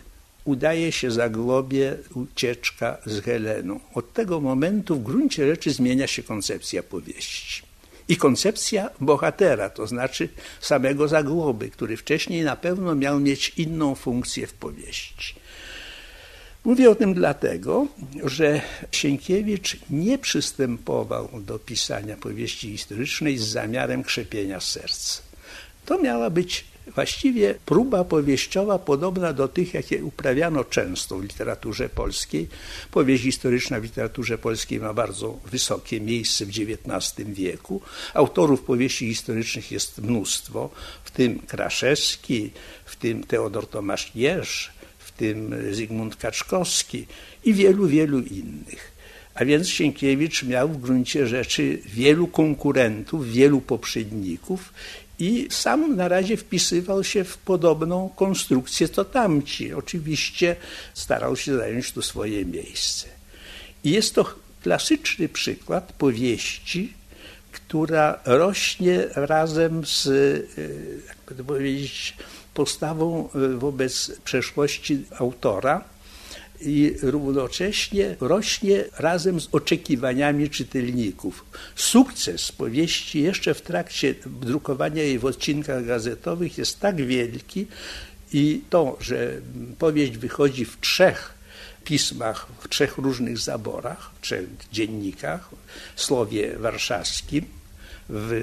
udaje 0.46 0.92
się 0.92 1.12
za 1.12 1.30
globie 1.30 1.98
ucieczka 2.14 2.98
z 3.06 3.24
Heleną. 3.24 3.80
Od 3.94 4.14
tego 4.14 4.42
momentu 4.42 4.96
w 4.96 5.04
gruncie 5.04 5.48
rzeczy 5.48 5.72
zmienia 5.72 6.08
się 6.08 6.24
koncepcja 6.24 6.84
powieści. 6.84 7.64
I 8.08 8.18
koncepcja 8.18 8.90
bohatera, 9.02 9.70
to 9.70 9.88
znaczy 9.88 10.30
samego 10.62 11.08
Zagłoby, 11.08 11.70
który 11.70 11.98
wcześniej 11.98 12.44
na 12.44 12.56
pewno 12.56 12.96
miał 12.96 13.20
mieć 13.20 13.54
inną 13.58 13.96
funkcję 13.96 14.48
w 14.48 14.54
powieści. 14.54 15.36
Mówię 16.66 16.90
o 16.90 16.96
tym 16.96 17.14
dlatego, 17.14 17.88
że 18.24 18.62
Sienkiewicz 18.92 19.78
nie 19.90 20.18
przystępował 20.18 21.30
do 21.42 21.60
pisania 21.60 22.18
powieści 22.18 22.72
historycznej 22.72 23.38
z 23.38 23.44
zamiarem 23.44 24.04
krzepienia 24.04 24.60
serc. 24.60 25.22
To 25.86 26.02
miała 26.02 26.30
być 26.30 26.66
właściwie 26.96 27.56
próba 27.66 28.04
powieściowa 28.04 28.80
podobna 28.80 29.34
do 29.34 29.48
tych, 29.48 29.74
jakie 29.74 30.04
uprawiano 30.04 30.64
często 30.64 31.18
w 31.18 31.24
literaturze 31.24 31.90
polskiej. 31.90 32.48
Powieść 32.92 33.24
historyczna 33.24 33.80
w 33.80 33.84
literaturze 33.84 34.38
polskiej 34.38 34.80
ma 34.80 34.94
bardzo 34.94 35.40
wysokie 35.52 36.02
miejsce 36.02 36.46
w 36.46 36.50
XIX 36.50 37.30
wieku. 37.30 37.82
Autorów 38.14 38.62
powieści 38.62 39.08
historycznych 39.08 39.72
jest 39.72 39.98
mnóstwo, 39.98 40.70
w 41.04 41.12
tym 41.12 41.40
Kraszewski, 41.40 42.52
w 42.86 42.96
tym 42.96 43.24
Teodor 43.24 43.68
Tomasz 43.68 44.12
Jerz, 44.16 44.76
tym 45.18 45.56
Zygmunt 45.72 46.16
Kaczkowski 46.16 47.06
i 47.44 47.54
wielu, 47.54 47.88
wielu 47.88 48.20
innych. 48.20 48.96
A 49.36 49.46
więc 49.46 49.70
Sienkiewicz 49.70 50.44
miał 50.44 50.70
w 50.70 50.82
gruncie 50.82 51.28
rzeczy 51.28 51.80
wielu 51.86 52.28
konkurentów, 52.28 53.32
wielu 53.32 53.62
poprzedników 53.62 54.74
i 55.20 55.48
sam 55.50 55.96
na 55.96 56.08
razie 56.08 56.38
wpisywał 56.38 57.04
się 57.04 57.24
w 57.24 57.38
podobną 57.38 58.10
konstrukcję 58.16 58.90
co 58.90 59.06
tamci. 59.06 59.74
Oczywiście 59.74 60.56
starał 60.94 61.36
się 61.36 61.58
zająć 61.58 61.92
tu 61.92 62.02
swoje 62.02 62.46
miejsce. 62.46 63.08
I 63.84 63.92
jest 63.92 64.16
to 64.16 64.36
klasyczny 64.64 65.30
przykład 65.30 65.94
powieści, 65.94 66.94
która 67.52 68.20
rośnie 68.26 69.04
razem 69.16 69.86
z, 69.86 70.08
e, 70.08 70.62
jakby 71.08 71.36
to 71.36 71.44
powiedzieć, 71.44 72.14
postawą 72.56 73.30
e, 73.36 73.58
wobec 73.58 74.12
przeszłości 74.24 75.06
autora 75.20 75.84
i 76.62 76.96
równocześnie 77.02 78.16
rośnie 78.20 78.84
razem 78.98 79.42
z 79.42 79.50
oczekiwaniami 79.52 80.50
czytelników. 80.50 81.46
Sukces 81.76 82.52
powieści 82.52 83.22
jeszcze 83.22 83.54
w 83.54 83.62
trakcie 83.62 84.16
drukowania 84.26 85.04
jej 85.04 85.20
w 85.20 85.26
odcinkach 85.26 85.86
gazetowych 85.86 86.58
jest 86.58 86.80
tak 86.80 86.96
wielki 86.96 87.68
i 88.34 88.62
to, 88.70 88.98
że 89.02 89.42
powieść 89.80 90.18
wychodzi 90.18 90.66
w 90.66 90.80
trzech 90.80 91.34
pismach, 91.84 92.48
w 92.60 92.70
trzech 92.70 92.98
różnych 92.98 93.38
zaborach, 93.38 94.12
w 94.18 94.22
trzech 94.22 94.46
dziennikach, 94.72 95.50
w 95.96 96.02
Słowie 96.02 96.58
Warszawskim, 96.58 97.46
w 98.10 98.42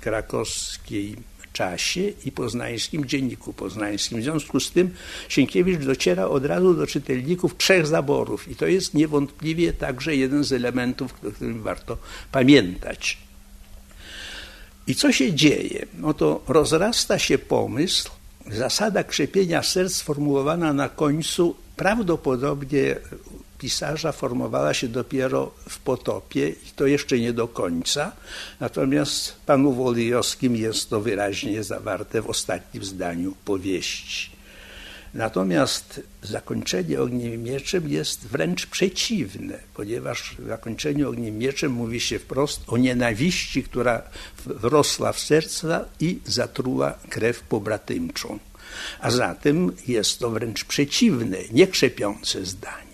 krakowskiej 0.00 1.16
czasie 1.52 2.12
i 2.24 2.32
poznańskim 2.32 3.04
dzienniku 3.04 3.52
poznańskim. 3.52 4.20
W 4.20 4.22
związku 4.22 4.60
z 4.60 4.70
tym 4.70 4.90
Sienkiewicz 5.28 5.80
dociera 5.80 6.26
od 6.26 6.44
razu 6.44 6.74
do 6.74 6.86
czytelników 6.86 7.56
trzech 7.56 7.86
zaborów 7.86 8.48
i 8.48 8.56
to 8.56 8.66
jest 8.66 8.94
niewątpliwie 8.94 9.72
także 9.72 10.16
jeden 10.16 10.44
z 10.44 10.52
elementów, 10.52 11.14
o 11.28 11.30
którym 11.30 11.62
warto 11.62 11.98
pamiętać. 12.32 13.18
I 14.86 14.94
co 14.94 15.12
się 15.12 15.32
dzieje? 15.32 15.86
No 15.98 16.14
to 16.14 16.42
rozrasta 16.48 17.18
się 17.18 17.38
pomysł, 17.38 18.10
zasada 18.50 19.04
krzepienia 19.04 19.62
serc 19.62 19.96
sformułowana 19.96 20.72
na 20.72 20.88
końcu 20.88 21.54
prawdopodobnie 21.76 22.96
pisarza 23.62 24.12
formowała 24.12 24.74
się 24.74 24.88
dopiero 24.88 25.50
w 25.68 25.78
potopie 25.78 26.48
i 26.48 26.70
to 26.76 26.86
jeszcze 26.86 27.18
nie 27.18 27.32
do 27.32 27.48
końca. 27.48 28.12
Natomiast 28.60 29.36
panu 29.46 29.72
Wolijowskim 29.72 30.56
jest 30.56 30.90
to 30.90 31.00
wyraźnie 31.00 31.64
zawarte 31.64 32.22
w 32.22 32.30
ostatnim 32.30 32.84
zdaniu 32.84 33.34
powieści. 33.44 34.30
Natomiast 35.14 36.00
zakończenie 36.22 37.00
ogniem 37.00 37.42
mieczem 37.42 37.88
jest 37.88 38.26
wręcz 38.26 38.66
przeciwne, 38.66 39.58
ponieważ 39.74 40.36
w 40.38 40.46
zakończeniu 40.48 41.08
ogniem 41.08 41.38
mieczem 41.38 41.72
mówi 41.72 42.00
się 42.00 42.18
wprost 42.18 42.60
o 42.66 42.76
nienawiści, 42.76 43.62
która 43.62 44.02
wrosła 44.46 45.12
w 45.12 45.20
serca 45.20 45.84
i 46.00 46.18
zatruła 46.26 46.98
krew 47.08 47.40
pobratymczą. 47.40 48.38
A 49.00 49.10
zatem 49.10 49.72
jest 49.88 50.18
to 50.18 50.30
wręcz 50.30 50.64
przeciwne, 50.64 51.38
niekrzepiące 51.52 52.46
zdanie. 52.46 52.91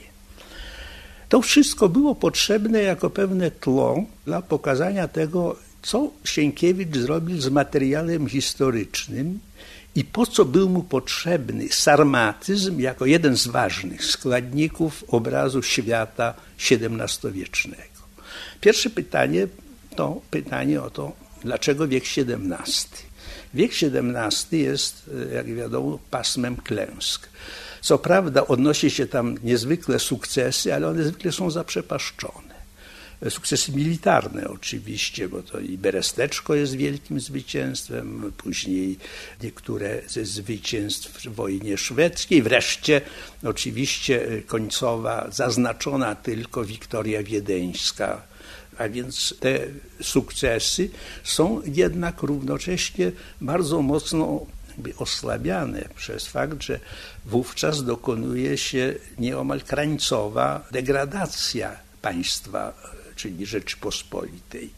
To 1.28 1.42
wszystko 1.42 1.88
było 1.88 2.14
potrzebne 2.14 2.82
jako 2.82 3.10
pewne 3.10 3.50
tło 3.50 4.04
dla 4.24 4.42
pokazania 4.42 5.08
tego, 5.08 5.56
co 5.82 6.10
Sienkiewicz 6.24 6.96
zrobił 6.96 7.40
z 7.40 7.48
materiałem 7.48 8.28
historycznym 8.28 9.38
i 9.94 10.04
po 10.04 10.26
co 10.26 10.44
był 10.44 10.68
mu 10.68 10.82
potrzebny 10.82 11.68
sarmatyzm 11.68 12.80
jako 12.80 13.06
jeden 13.06 13.36
z 13.36 13.46
ważnych 13.46 14.04
składników 14.04 15.04
obrazu 15.08 15.62
świata 15.62 16.34
XVII-wiecznego. 16.70 17.98
Pierwsze 18.60 18.90
pytanie 18.90 19.46
to 19.96 20.20
pytanie 20.30 20.82
o 20.82 20.90
to, 20.90 21.12
dlaczego 21.42 21.88
wiek 21.88 22.04
XVII. 22.04 23.08
Wiek 23.54 23.72
XVII 23.72 24.62
jest, 24.62 25.10
jak 25.34 25.54
wiadomo, 25.54 25.98
pasmem 26.10 26.56
klęsk. 26.56 27.28
Co 27.88 27.98
prawda 27.98 28.46
odnosi 28.46 28.90
się 28.90 29.06
tam 29.06 29.34
niezwykle 29.44 29.98
sukcesy, 29.98 30.74
ale 30.74 30.88
one 30.88 31.04
zwykle 31.04 31.32
są 31.32 31.50
zaprzepaszczone. 31.50 32.54
Sukcesy 33.30 33.72
militarne 33.72 34.48
oczywiście, 34.48 35.28
bo 35.28 35.42
to 35.42 35.60
i 35.60 35.78
Beresteczko 35.78 36.54
jest 36.54 36.74
wielkim 36.74 37.20
zwycięstwem, 37.20 38.32
później 38.36 38.98
niektóre 39.42 40.02
ze 40.08 40.24
zwycięstw 40.24 41.22
w 41.24 41.34
wojnie 41.34 41.78
szwedzkiej, 41.78 42.42
wreszcie 42.42 43.00
oczywiście 43.44 44.42
końcowa, 44.46 45.28
zaznaczona 45.30 46.14
tylko 46.14 46.64
Wiktoria 46.64 47.22
Wiedeńska, 47.22 48.22
a 48.78 48.88
więc 48.88 49.34
te 49.40 49.58
sukcesy 50.02 50.90
są 51.24 51.62
jednak 51.64 52.22
równocześnie 52.22 53.12
bardzo 53.40 53.82
mocno 53.82 54.46
osłabiane 54.98 55.88
przez 55.96 56.26
fakt, 56.26 56.62
że 56.62 56.80
wówczas 57.26 57.84
dokonuje 57.84 58.58
się 58.58 58.94
nieomal 59.18 59.60
krańcowa 59.60 60.68
degradacja 60.70 61.76
państwa, 62.02 62.74
czyli 63.16 63.46
Rzeczypospolitej. 63.46 64.70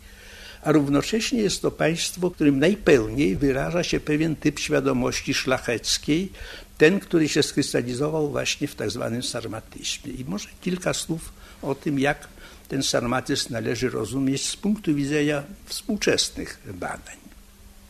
A 0.63 0.73
równocześnie 0.73 1.43
jest 1.43 1.63
to 1.63 1.71
państwo, 1.71 2.31
w 2.31 2.35
którym 2.35 2.59
najpełniej 2.59 3.37
wyraża 3.37 3.85
się 3.85 4.01
pewien 4.01 4.37
typ 4.37 4.59
świadomości 4.59 5.35
szlacheckiej, 5.35 6.33
ten, 6.79 7.01
który 7.01 7.29
się 7.29 7.43
skrystalizował 7.43 8.31
właśnie 8.31 8.69
w 8.69 8.75
tak 8.75 8.91
zwanym 8.91 9.23
sarmatyzmie. 9.23 10.13
I 10.13 10.25
może 10.25 10.49
kilka 10.61 10.95
słów 10.95 11.33
o 11.63 11.75
tym, 11.75 11.99
jak 11.99 12.29
ten 12.69 12.83
sarmatyzm 12.83 13.53
należy 13.53 13.91
rozumieć 13.91 14.47
z 14.47 14.57
punktu 14.57 14.95
widzenia 14.95 15.43
współczesnych 15.65 16.59
badań. 16.75 17.30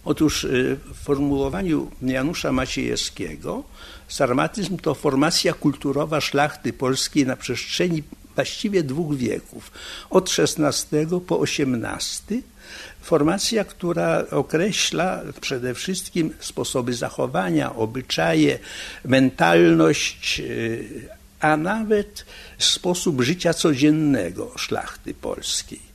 Otóż 0.05 0.45
y, 0.45 0.79
w 0.95 1.05
formulowaniu 1.05 1.91
Janusza 2.03 2.53
Maciejewskiego 2.53 3.65
sarmatyzm 4.09 4.77
to 4.77 4.95
formacja 4.95 5.53
kulturowa 5.53 6.21
szlachty 6.21 6.73
polskiej 6.73 7.27
na 7.27 7.37
przestrzeni 7.37 8.03
właściwie 8.35 8.83
dwóch 8.83 9.17
wieków, 9.17 9.71
od 10.11 10.31
XVI 10.39 11.07
po 11.27 11.43
XVIII. 11.45 12.43
Formacja, 13.03 13.65
która 13.65 14.25
określa 14.31 15.21
przede 15.41 15.75
wszystkim 15.75 16.35
sposoby 16.41 16.95
zachowania, 16.95 17.75
obyczaje, 17.75 18.59
mentalność, 19.05 20.41
y, 20.41 21.09
a 21.41 21.57
nawet 21.57 22.25
sposób 22.59 23.23
życia 23.23 23.55
codziennego 23.55 24.53
szlachty 24.57 25.15
polskiej. 25.15 25.90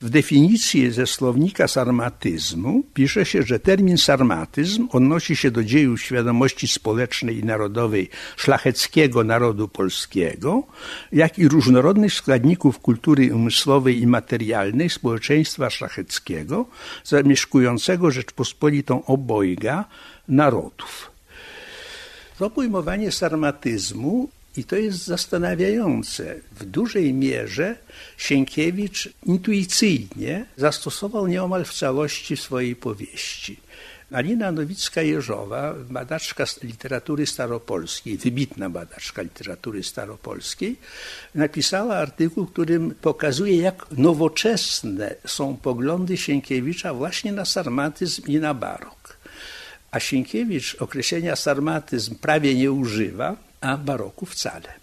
W 0.00 0.10
definicji 0.10 0.90
ze 0.90 1.06
słownika 1.06 1.68
sarmatyzmu 1.68 2.82
pisze 2.94 3.24
się, 3.24 3.42
że 3.42 3.60
termin 3.60 3.98
sarmatyzm 3.98 4.88
odnosi 4.92 5.36
się 5.36 5.50
do 5.50 5.64
dziejów 5.64 6.02
świadomości 6.02 6.68
społecznej 6.68 7.38
i 7.38 7.44
narodowej 7.44 8.10
szlacheckiego 8.36 9.24
narodu 9.24 9.68
polskiego, 9.68 10.62
jak 11.12 11.38
i 11.38 11.48
różnorodnych 11.48 12.14
składników 12.14 12.78
kultury 12.78 13.34
umysłowej 13.34 14.00
i 14.00 14.06
materialnej 14.06 14.90
społeczeństwa 14.90 15.70
szlacheckiego, 15.70 16.66
zamieszkującego 17.04 18.10
Rzeczpospolitą 18.10 19.04
obojga 19.04 19.84
narodów. 20.28 21.10
To 22.38 22.50
pojmowanie 22.50 23.12
sarmatyzmu 23.12 24.28
i 24.56 24.64
to 24.64 24.76
jest 24.76 25.04
zastanawiające. 25.04 26.36
W 26.52 26.64
dużej 26.64 27.14
mierze 27.14 27.76
Sienkiewicz 28.16 29.08
intuicyjnie 29.26 30.46
zastosował 30.56 31.26
nieomal 31.26 31.64
w 31.64 31.74
całości 31.74 32.36
swojej 32.36 32.76
powieści. 32.76 33.56
Alina 34.12 34.52
Nowicka-Jeżowa, 34.52 35.74
badaczka 35.90 36.44
literatury 36.62 37.26
staropolskiej, 37.26 38.16
wybitna 38.16 38.70
badaczka 38.70 39.22
literatury 39.22 39.82
staropolskiej, 39.82 40.76
napisała 41.34 41.96
artykuł, 41.96 42.46
którym 42.46 42.94
pokazuje, 43.02 43.56
jak 43.56 43.86
nowoczesne 43.90 45.14
są 45.26 45.56
poglądy 45.56 46.16
Sienkiewicza 46.16 46.94
właśnie 46.94 47.32
na 47.32 47.44
sarmatyzm 47.44 48.22
i 48.26 48.36
na 48.36 48.54
barok. 48.54 49.16
A 49.90 50.00
Sienkiewicz 50.00 50.76
określenia 50.80 51.36
sarmatyzm 51.36 52.14
prawie 52.14 52.54
nie 52.54 52.72
używa, 52.72 53.36
a 53.60 53.76
baroku 53.76 54.26
wcale. 54.26 54.80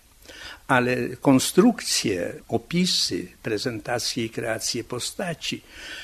Ale 0.67 0.95
konstrukcje, 1.21 2.33
opisy, 2.47 3.27
prezentacje 3.43 4.25
i 4.25 4.29
kreacje 4.29 4.83
postaci 4.83 5.61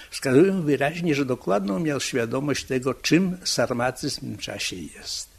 wskazują 0.10 0.62
wyraźnie, 0.62 1.16
że 1.16 1.26
dokładną 1.26 1.80
miał 1.80 2.00
świadomość 2.00 2.66
tego, 2.66 2.94
czym 2.94 3.38
sarmatyzm 3.44 4.18
w 4.18 4.20
tym 4.20 4.38
czasie 4.38 4.76
jest. 4.76 5.34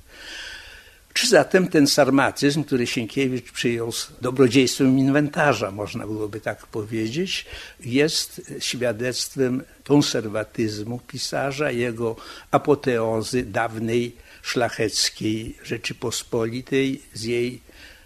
Czy 1.14 1.29
zatem 1.29 1.68
ten 1.68 1.87
sarmatyzm, 1.87 2.64
który 2.64 2.87
Sienkiewicz 2.87 3.53
przyjął 3.53 3.92
z 3.92 4.12
dobrodziejstwem 4.20 4.99
inwentarza, 4.99 5.70
można 5.70 6.07
byłoby 6.07 6.40
tak 6.40 6.66
powiedzieć, 6.66 7.47
jest 7.81 8.53
świadectwem 8.59 9.62
konserwatyzmu 9.85 11.01
pisarza, 11.07 11.70
jego 11.70 12.16
apoteozy 12.51 13.42
dawnej 13.42 14.16
szlacheckiej 14.44 15.57
Rzeczypospolitej 15.64 17.02
z 17.14 17.22
jej 17.24 17.61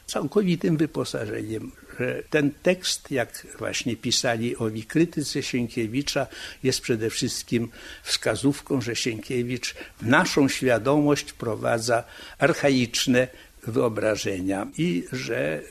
całkowitym 0.07 0.77
wyposażeniem. 0.77 1.73
Że 1.99 2.23
ten 2.31 2.51
tekst, 2.63 3.11
jak 3.11 3.47
właśnie 3.59 3.97
pisali 3.97 4.57
owi 4.57 4.85
krytycy 4.85 5.43
Sienkiewicza, 5.43 6.27
jest 6.63 6.81
przede 6.81 7.11
wszystkim 7.11 7.69
wskazówką, 8.03 8.81
że 8.81 8.97
Sienkiewicz 8.97 9.75
w 10.01 10.07
naszą 10.07 10.49
świadomość 10.49 11.31
wprowadza 11.31 12.05
archaiczne 12.39 13.29
wyobrażenia 13.67 14.67
i 14.79 15.05
że 15.13 15.63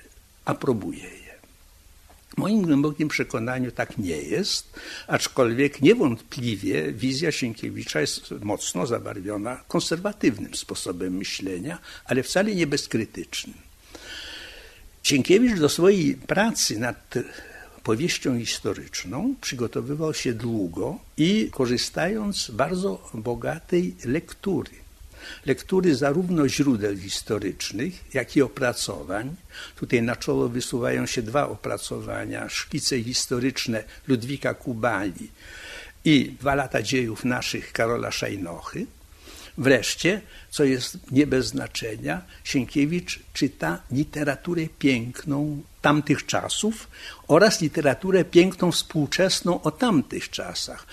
aprobuje 0.45 1.03
je. 1.03 1.16
W 2.37 2.39
moim 2.39 2.61
głębokim 2.61 3.07
przekonaniu 3.07 3.71
tak 3.71 3.97
nie 3.97 4.17
jest, 4.17 4.79
aczkolwiek 5.07 5.81
niewątpliwie 5.81 6.93
wizja 6.93 7.31
Sienkiewicza 7.31 8.01
jest 8.01 8.31
mocno 8.41 8.87
zabarwiona 8.87 9.63
konserwatywnym 9.67 10.55
sposobem 10.55 11.17
myślenia, 11.17 11.79
ale 12.05 12.23
wcale 12.23 12.55
nie 12.55 12.67
bezkrytycznym. 12.67 13.55
Sienkiewicz 15.03 15.59
do 15.59 15.69
swojej 15.69 16.15
pracy 16.15 16.79
nad 16.79 17.13
powieścią 17.83 18.39
historyczną 18.39 19.35
przygotowywał 19.41 20.13
się 20.13 20.33
długo 20.33 20.99
i 21.17 21.49
korzystając 21.51 22.37
z 22.37 22.51
bardzo 22.51 23.09
bogatej 23.13 23.95
lektury 24.05 24.71
lektury 25.45 25.95
zarówno 25.95 26.49
źródeł 26.49 26.97
historycznych, 26.97 27.93
jak 28.13 28.35
i 28.35 28.41
opracowań. 28.41 29.35
Tutaj 29.75 30.01
na 30.01 30.15
czolo 30.15 30.49
wysuwają 30.49 31.05
się 31.05 31.21
dwa 31.21 31.49
opracowania, 31.49 32.49
szkice 32.49 33.03
historyczne 33.03 33.83
Ludwika 34.07 34.53
Kubali 34.53 35.31
i 36.05 36.31
Dwa 36.39 36.55
lata 36.55 36.81
dziejów 36.81 37.25
naszych 37.25 37.73
Karola 37.73 38.11
Szajnochy. 38.11 38.85
Wreszcie, 39.57 40.21
co 40.49 40.63
jest 40.63 41.11
nie 41.11 41.27
bez 41.27 41.47
znaczenia, 41.47 42.21
Sienkiewicz 42.43 43.19
czyta 43.33 43.81
literaturę 43.91 44.61
piękną 44.79 45.61
tamtych 45.81 46.25
czasów 46.25 46.87
oraz 47.27 47.61
literaturę 47.61 48.25
piękną 48.25 48.71
współczesną 48.71 49.61
o 49.61 49.71
tamtych 49.71 50.29
czasach 50.29 50.87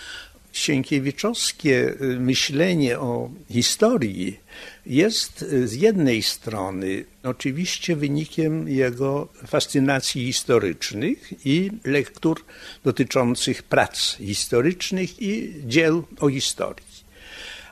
Sienkiewiczowskie 0.54 1.94
myślenie 2.18 2.98
o 2.98 3.30
historii 3.50 4.40
jest 4.86 5.44
z 5.64 5.72
jednej 5.72 6.22
strony 6.22 7.04
oczywiście 7.22 7.96
wynikiem 7.96 8.68
jego 8.68 9.28
fascynacji 9.46 10.26
historycznych 10.26 11.46
i 11.46 11.70
lektur 11.84 12.44
dotyczących 12.84 13.62
prac 13.62 14.16
historycznych 14.16 15.22
i 15.22 15.54
dzieł 15.64 16.04
o 16.20 16.28
historii. 16.28 16.86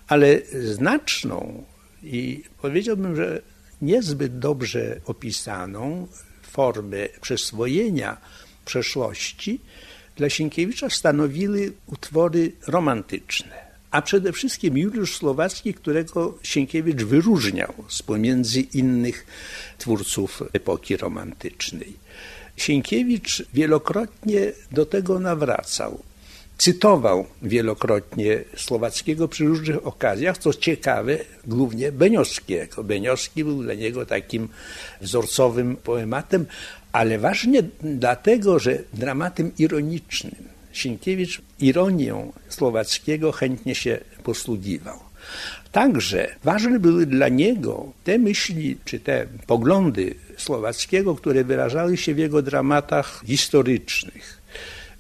Ale 0.08 0.38
znaczną 0.62 1.64
i 2.02 2.42
powiedziałbym, 2.62 3.16
że 3.16 3.42
niezbyt 3.82 4.38
dobrze 4.38 5.00
opisaną 5.04 6.08
formę 6.42 7.08
przyswojenia 7.20 8.16
przeszłości 8.64 9.60
dla 10.16 10.31
Sienkiewicza 10.31 10.90
stanowiły 10.90 11.72
utwory 11.87 12.53
romantyczne 12.66 13.72
a 13.92 14.03
przede 14.03 14.33
wszystkim 14.33 14.79
Juliusz 14.79 15.16
Słowacki, 15.16 15.75
którego 15.75 16.38
Sienkiewicz 16.42 17.03
wyróżniał 17.03 17.75
z 17.88 18.03
pomiędzy 18.03 18.61
innych 18.61 19.27
twórców 19.79 20.42
epoki 20.53 20.96
romantycznej. 20.96 21.92
Sienkiewicz 22.57 23.42
wielokrotnie 23.55 24.53
do 24.70 24.87
tego 24.87 25.18
nawracał. 25.18 26.03
Cytował 26.59 27.27
wielokrotnie 27.42 28.44
Słowackiego 28.57 29.29
przy 29.29 29.44
różnych 29.44 29.87
okazjach, 29.87 30.38
co 30.38 30.55
ciekawe, 30.55 31.18
głównie 31.46 31.92
Beniowskiego. 31.92 32.85
Beniowski 32.85 33.44
był 33.44 33.62
dla 33.62 33.75
niego 33.75 34.07
takim 34.07 34.48
wzorcowym 35.01 35.77
poematem, 35.77 36.46
ale 36.92 37.18
ważnie 37.18 37.62
dlatego, 37.83 38.59
że 38.59 38.78
dramatem 38.92 39.52
ironicznym 39.59 40.35
Sienkiewicz 40.72 41.42
ironią 41.61 42.33
Słowackiego 42.48 43.33
chętnie 43.33 43.74
się 43.74 43.98
posługiwał. 44.22 44.98
Także 45.72 46.35
ważne 46.44 46.78
były 46.78 47.07
dla 47.07 47.28
niego 47.28 47.92
te 48.05 48.18
myśli 48.18 48.76
czy 48.85 49.00
te 49.00 49.26
poglądy 49.46 50.14
Słowackiego, 50.37 51.14
które 51.14 51.44
wyrażały 51.44 51.96
się 51.96 52.14
w 52.14 52.18
jego 52.18 52.42
dramatach 52.42 53.22
historycznych. 53.26 54.42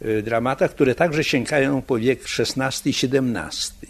Y, 0.04 0.22
dramatach, 0.22 0.70
które 0.70 0.94
także 0.94 1.24
sięgają 1.24 1.82
po 1.82 1.98
wiek 1.98 2.20
XVI 2.38 2.90
i 2.90 2.94
XVII. 2.94 3.88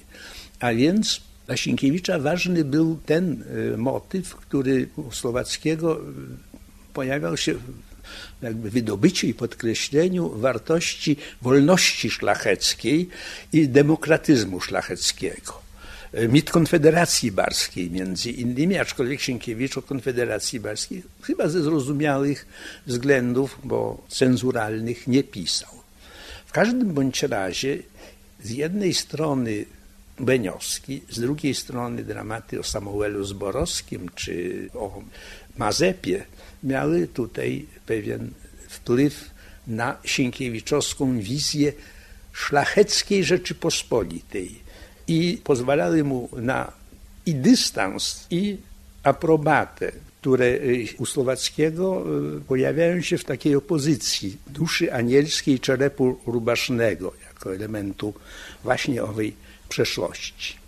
A 0.60 0.74
więc 0.74 1.20
dla 1.46 1.56
Sienkiewicza 1.56 2.18
ważny 2.18 2.64
był 2.64 2.98
ten 3.06 3.44
y, 3.74 3.76
motyw, 3.76 4.36
który 4.36 4.88
u 4.96 5.12
Słowackiego 5.12 6.00
pojawiał 6.94 7.36
się 7.36 7.54
jakby 8.42 8.70
wydobyciu 8.70 9.26
i 9.26 9.34
podkreśleniu 9.34 10.28
wartości 10.28 11.16
wolności 11.42 12.10
szlacheckiej 12.10 13.08
i 13.52 13.68
demokratyzmu 13.68 14.60
szlacheckiego. 14.60 15.62
Mit 16.28 16.50
Konfederacji 16.50 17.32
Barskiej 17.32 17.90
między 17.90 18.30
innymi, 18.30 18.78
aczkolwiek 18.78 19.20
Sienkiewicz 19.20 19.78
o 19.78 19.82
Konfederacji 19.82 20.60
Barskiej 20.60 21.02
chyba 21.22 21.48
ze 21.48 21.62
zrozumiałych 21.62 22.46
względów, 22.86 23.58
bo 23.64 24.04
cenzuralnych 24.08 25.06
nie 25.06 25.24
pisał. 25.24 25.70
W 26.46 26.52
każdym 26.52 26.94
bądź 26.94 27.22
razie 27.22 27.78
z 28.42 28.50
jednej 28.50 28.94
strony 28.94 29.64
Beniowski, 30.20 31.02
z 31.10 31.20
drugiej 31.20 31.54
strony 31.54 32.04
dramaty 32.04 32.60
o 32.60 32.62
Samuelu 32.62 33.24
Zborowskim 33.24 34.10
czy 34.14 34.68
o 34.74 35.02
Mazepie 35.56 36.24
miały 36.62 37.06
tutaj 37.06 37.66
pewien 37.86 38.30
wpływ 38.68 39.30
na 39.66 39.96
Sienkiewiczowską 40.04 41.18
wizję 41.18 41.72
szlacheckiej 42.32 43.24
Rzeczypospolitej 43.24 44.62
i 45.08 45.40
pozwalały 45.44 46.04
mu 46.04 46.28
na 46.32 46.72
i 47.26 47.34
dystans, 47.34 48.26
i 48.30 48.56
aprobatę, 49.02 49.92
które 50.20 50.46
y, 50.46 50.86
u 50.98 51.06
Słowackiego 51.06 52.04
y, 52.36 52.40
pojawiają 52.40 53.00
się 53.00 53.18
w 53.18 53.24
takiej 53.24 53.56
opozycji 53.56 54.36
duszy 54.46 54.92
anielskiej 54.94 55.60
czerepu 55.60 56.18
rubasznego, 56.26 57.12
jako 57.28 57.54
elementu 57.54 58.14
właśnie 58.64 59.02
owej 59.02 59.34
przeszłości. 59.68 60.61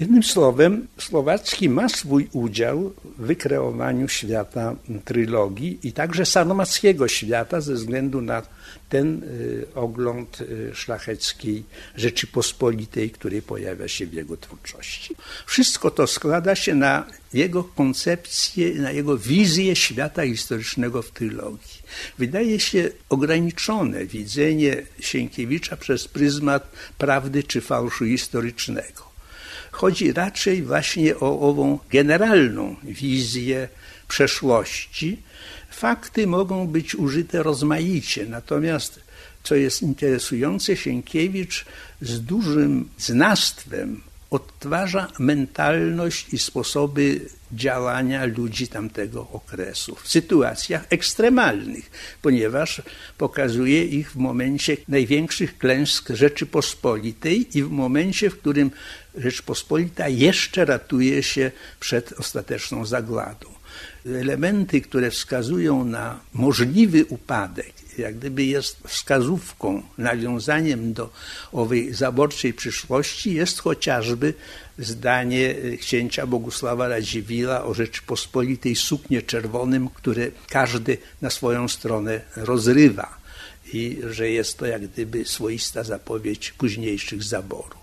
Jednym 0.00 0.22
słowem, 0.22 0.86
Słowacki 0.98 1.68
ma 1.68 1.88
swój 1.88 2.28
udział 2.32 2.92
w 3.18 3.26
wykreowaniu 3.26 4.08
świata 4.08 4.76
trylogii 5.04 5.78
i 5.82 5.92
także 5.92 6.26
sarmackiego 6.26 7.08
świata 7.08 7.60
ze 7.60 7.74
względu 7.74 8.20
na 8.20 8.42
ten 8.88 9.22
y, 9.22 9.66
ogląd 9.74 10.40
y, 10.40 10.70
szlacheckiej 10.74 11.64
Rzeczypospolitej, 11.96 13.10
który 13.10 13.42
pojawia 13.42 13.88
się 13.88 14.06
w 14.06 14.12
jego 14.12 14.36
twórczości. 14.36 15.14
Wszystko 15.46 15.90
to 15.90 16.06
składa 16.06 16.54
się 16.54 16.74
na 16.74 17.06
jego 17.32 17.64
koncepcję, 17.64 18.74
na 18.74 18.90
jego 18.90 19.18
wizję 19.18 19.76
świata 19.76 20.26
historycznego 20.26 21.02
w 21.02 21.10
trylogii. 21.10 21.82
Wydaje 22.18 22.60
się 22.60 22.90
ograniczone 23.08 24.04
widzenie 24.04 24.82
Sienkiewicza 25.00 25.76
przez 25.76 26.08
pryzmat 26.08 26.72
prawdy 26.98 27.42
czy 27.42 27.60
fałszu 27.60 28.04
historycznego. 28.04 29.07
Chodzi 29.78 30.12
raczej 30.12 30.62
właśnie 30.62 31.16
o 31.16 31.40
ową 31.40 31.78
generalną 31.90 32.76
wizję 32.82 33.68
przeszłości. 34.08 35.22
Fakty 35.70 36.26
mogą 36.26 36.66
być 36.66 36.94
użyte 36.94 37.42
rozmaicie, 37.42 38.26
natomiast 38.26 39.00
co 39.42 39.54
jest 39.54 39.82
interesujące, 39.82 40.76
Sienkiewicz 40.76 41.64
z 42.00 42.20
dużym 42.20 42.88
znawstwem 42.98 44.00
odtwarza 44.30 45.08
mentalność 45.18 46.34
i 46.34 46.38
sposoby 46.38 47.20
działania 47.52 48.24
ludzi 48.24 48.68
tamtego 48.68 49.28
okresu 49.32 49.94
w 49.94 50.08
sytuacjach 50.08 50.86
ekstremalnych, 50.90 51.90
ponieważ 52.22 52.82
pokazuje 53.18 53.84
ich 53.84 54.12
w 54.12 54.16
momencie 54.16 54.76
największych 54.88 55.58
klęsk 55.58 56.08
Rzeczypospolitej 56.10 57.58
i 57.58 57.62
w 57.62 57.70
momencie, 57.70 58.30
w 58.30 58.38
którym 58.38 58.70
Rzeczpospolita 59.14 60.08
jeszcze 60.08 60.64
ratuje 60.64 61.22
się 61.22 61.50
przed 61.80 62.12
ostateczną 62.12 62.86
zagładą. 62.86 63.48
Elementy, 64.06 64.80
które 64.80 65.10
wskazują 65.10 65.84
na 65.84 66.20
możliwy 66.32 67.04
upadek, 67.04 67.77
jak 67.98 68.18
gdyby 68.18 68.44
jest 68.44 68.76
wskazówką, 68.86 69.82
nawiązaniem 69.98 70.92
do 70.92 71.10
owej 71.52 71.94
zaborczej 71.94 72.54
przyszłości, 72.54 73.34
jest 73.34 73.58
chociażby 73.58 74.34
zdanie 74.78 75.54
księcia 75.80 76.26
Bogusława 76.26 76.88
Radziwiła 76.88 77.64
o 77.64 77.74
Rzeczypospolitej 77.74 78.76
suknie 78.76 79.22
czerwonym, 79.22 79.88
które 79.88 80.30
każdy 80.48 80.98
na 81.22 81.30
swoją 81.30 81.68
stronę 81.68 82.20
rozrywa 82.36 83.18
i 83.72 83.98
że 84.10 84.30
jest 84.30 84.58
to 84.58 84.66
jak 84.66 84.86
gdyby 84.86 85.24
swoista 85.24 85.84
zapowiedź 85.84 86.52
późniejszych 86.52 87.22
zaborów. 87.22 87.78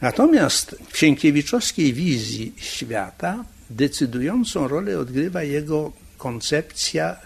Natomiast 0.00 0.76
w 0.90 0.98
Sienkiewiczowskiej 0.98 1.92
wizji 1.92 2.52
świata 2.56 3.44
decydującą 3.70 4.68
rolę 4.68 4.98
odgrywa 4.98 5.42
jego 5.42 5.92
koncepcja 6.18 7.16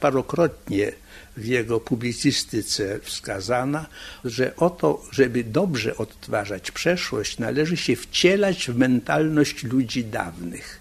parokrotnie 0.00 0.92
w 1.36 1.44
jego 1.44 1.80
publicystyce 1.80 3.00
wskazana, 3.02 3.86
że 4.24 4.56
oto, 4.56 5.02
żeby 5.10 5.44
dobrze 5.44 5.96
odtwarzać 5.96 6.70
przeszłość, 6.70 7.38
należy 7.38 7.76
się 7.76 7.96
wcielać 7.96 8.70
w 8.70 8.76
mentalność 8.76 9.64
ludzi 9.64 10.04
dawnych. 10.04 10.80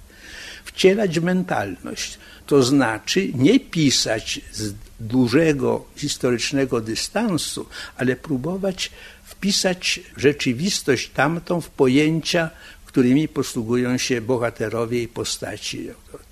Wcielać 0.65 1.19
mentalność, 1.19 2.17
to 2.45 2.63
znaczy 2.63 3.29
nie 3.33 3.59
pisać 3.59 4.41
z 4.51 4.73
dużego 4.99 5.85
historycznego 5.95 6.81
dystansu, 6.81 7.65
ale 7.97 8.15
próbować 8.15 8.91
wpisać 9.23 9.99
rzeczywistość 10.17 11.09
tamtą 11.09 11.61
w 11.61 11.69
pojęcia, 11.69 12.49
którymi 12.89 13.27
posługują 13.27 13.97
się 13.97 14.21
bohaterowie 14.21 15.03
i 15.03 15.07
postaci. 15.07 15.89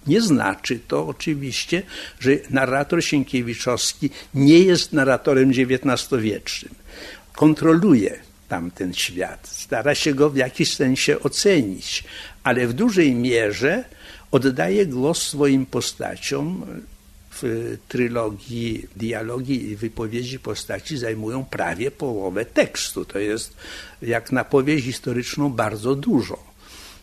Nie 0.07 0.21
znaczy 0.21 0.79
to 0.87 1.07
oczywiście, 1.07 1.83
że 2.19 2.31
narrator 2.49 3.03
Sienkiewiczowski 3.03 4.09
nie 4.33 4.59
jest 4.59 4.93
narratorem 4.93 5.49
XIX-wiecznym. 5.49 6.75
Kontroluje 7.33 8.19
tamten 8.49 8.93
świat, 8.93 9.47
stara 9.47 9.95
się 9.95 10.13
go 10.13 10.29
w 10.29 10.35
jakiś 10.35 10.73
sensie 10.73 11.19
ocenić, 11.19 12.03
ale 12.43 12.67
w 12.67 12.73
dużej 12.73 13.15
mierze 13.15 13.83
oddaje 14.31 14.85
głos 14.85 15.21
swoim 15.21 15.65
postaciom, 15.65 16.65
w 17.41 17.77
trylogii 17.87 18.87
dialogi 18.95 19.69
i 19.69 19.75
wypowiedzi 19.75 20.39
postaci 20.39 20.97
zajmują 20.97 21.45
prawie 21.45 21.91
połowę 21.91 22.45
tekstu. 22.45 23.05
To 23.05 23.19
jest 23.19 23.53
jak 24.01 24.31
na 24.31 24.43
powieść 24.43 24.85
historyczną 24.85 25.49
bardzo 25.49 25.95
dużo. 25.95 26.46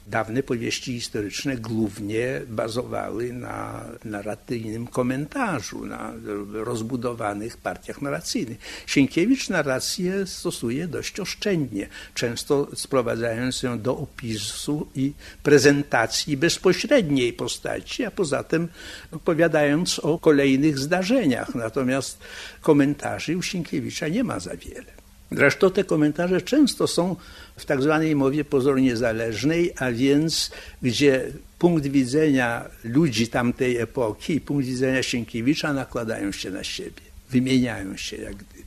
Dawne 0.06 0.42
powieści 0.42 0.92
historyczne 0.92 1.56
głównie 1.56 2.40
bazowały 2.48 3.32
na 3.32 3.84
narracyjnym 4.04 4.86
komentarzu, 4.86 5.86
na 5.86 6.12
rozbudowanych 6.52 7.56
partiach 7.56 8.02
narracyjnych. 8.02 8.58
Sienkiewicz 8.86 9.48
narrację 9.48 10.26
stosuje 10.26 10.88
dość 10.88 11.20
oszczędnie, 11.20 11.88
często 12.14 12.68
sprowadzając 12.74 13.62
ją 13.62 13.80
do 13.80 13.98
opisu 13.98 14.88
i 14.94 15.12
prezentacji 15.42 16.36
bezpośredniej 16.36 17.32
postaci, 17.32 18.04
a 18.04 18.10
poza 18.10 18.42
tym 18.42 18.68
opowiadając 19.12 19.98
o 19.98 20.18
kolejnych 20.18 20.78
zdarzeniach. 20.78 21.54
Natomiast 21.54 22.18
komentarzy 22.60 23.36
u 23.36 23.42
Sienkiewicza 23.42 24.08
nie 24.08 24.24
ma 24.24 24.40
za 24.40 24.56
wiele. 24.56 25.03
Zresztą 25.32 25.70
te 25.70 25.84
komentarze 25.84 26.42
często 26.42 26.87
są 26.87 27.16
w 27.56 27.64
tak 27.64 27.82
zwanej 27.82 28.16
mowie 28.16 28.44
pozornie 28.44 28.96
zależnej, 28.96 29.72
a 29.76 29.92
więc 29.92 30.50
gdzie 30.82 31.32
punkt 31.58 31.87
widzenia 31.87 32.64
ludzi 32.84 33.28
tamtej 33.28 33.76
epoki 33.76 34.34
i 34.34 34.40
punkt 34.40 34.66
widzenia 34.66 35.02
Sienkiewicza 35.02 35.72
nakładają 35.72 36.32
się 36.32 36.50
na 36.50 36.64
siebie, 36.64 37.02
wymieniają 37.30 37.96
się 37.96 38.16
jak 38.16 38.34
gdyby. 38.34 38.64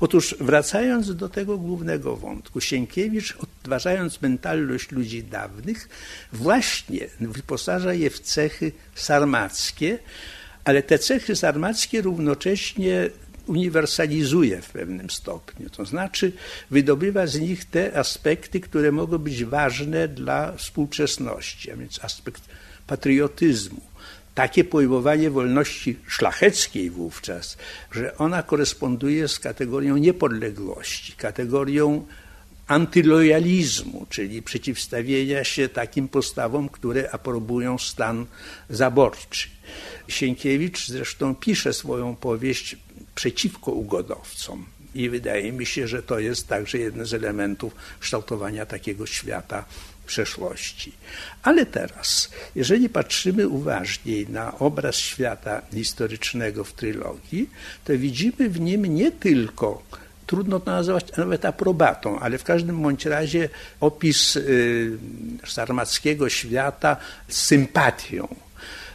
Otóż 0.00 0.34
wracając 0.40 1.16
do 1.16 1.28
tego 1.28 1.58
głównego 1.58 2.16
wątku, 2.16 2.60
Sienkiewicz, 2.60 3.36
odtwarzając 3.38 4.22
mentalność 4.22 4.90
ludzi 4.90 5.22
dawnych, 5.22 5.88
właśnie 6.32 7.06
wyposaża 7.20 7.94
je 7.94 8.10
w 8.10 8.20
cechy 8.20 8.72
sarmackie, 8.94 9.98
ale 10.64 10.82
te 10.82 10.98
cechy 10.98 11.36
sarmackie 11.36 12.02
równocześnie 12.02 13.10
uniwersalizuje 13.46 14.62
w 14.62 14.70
pewnym 14.70 15.10
stopniu. 15.10 15.70
To 15.70 15.84
znaczy 15.84 16.32
wydobywa 16.70 17.26
z 17.26 17.40
nich 17.40 17.64
te 17.64 17.98
aspekty, 17.98 18.60
które 18.60 18.92
mogą 18.92 19.18
być 19.18 19.44
ważne 19.44 20.08
dla 20.08 20.52
współczesności, 20.52 21.70
a 21.70 21.76
więc 21.76 22.04
aspekt 22.04 22.42
patriotyzmu. 22.86 23.80
Takie 24.34 24.64
pojmowanie 24.64 25.30
wolności 25.30 25.96
szlacheckiej 26.06 26.90
wówczas, 26.90 27.56
że 27.92 28.18
ona 28.18 28.42
koresponduje 28.42 29.28
z 29.28 29.38
kategorią 29.38 29.96
niepodległości, 29.96 31.12
kategorią 31.12 32.06
antylojalizmu, 32.66 34.06
czyli 34.10 34.42
przeciwstawienia 34.42 35.44
się 35.44 35.68
takim 35.68 36.08
postawom, 36.08 36.68
które 36.68 37.10
aprobują 37.10 37.78
stan 37.78 38.26
zaborczy. 38.70 39.48
Sienkiewicz 40.08 40.88
zresztą 40.88 41.34
pisze 41.34 41.72
swoją 41.72 42.16
powieść 42.16 42.76
przeciwko 43.14 43.72
ugodowcom. 43.72 44.66
I 44.94 45.10
wydaje 45.10 45.52
mi 45.52 45.66
się, 45.66 45.88
że 45.88 46.02
to 46.02 46.18
jest 46.18 46.48
także 46.48 46.78
jeden 46.78 47.06
z 47.06 47.14
elementów 47.14 47.74
kształtowania 48.00 48.66
takiego 48.66 49.06
świata 49.06 49.64
przeszłości. 50.06 50.92
Ale 51.42 51.66
teraz, 51.66 52.30
jeżeli 52.54 52.88
patrzymy 52.88 53.48
uważniej 53.48 54.28
na 54.28 54.58
obraz 54.58 54.96
świata 54.96 55.62
historycznego 55.74 56.64
w 56.64 56.72
trylogii, 56.72 57.50
to 57.84 57.98
widzimy 57.98 58.50
w 58.50 58.60
nim 58.60 58.86
nie 58.86 59.12
tylko 59.12 59.82
trudno 60.34 60.60
to 60.60 60.70
nazwać 60.70 61.16
nawet 61.16 61.44
aprobatą, 61.44 62.18
ale 62.18 62.38
w 62.38 62.44
każdym 62.44 62.82
bądź 62.82 63.06
razie 63.06 63.48
opis 63.80 64.36
y, 64.36 64.98
sarmackiego 65.46 66.28
świata 66.28 66.96
z 67.28 67.36
sympatią. 67.36 68.28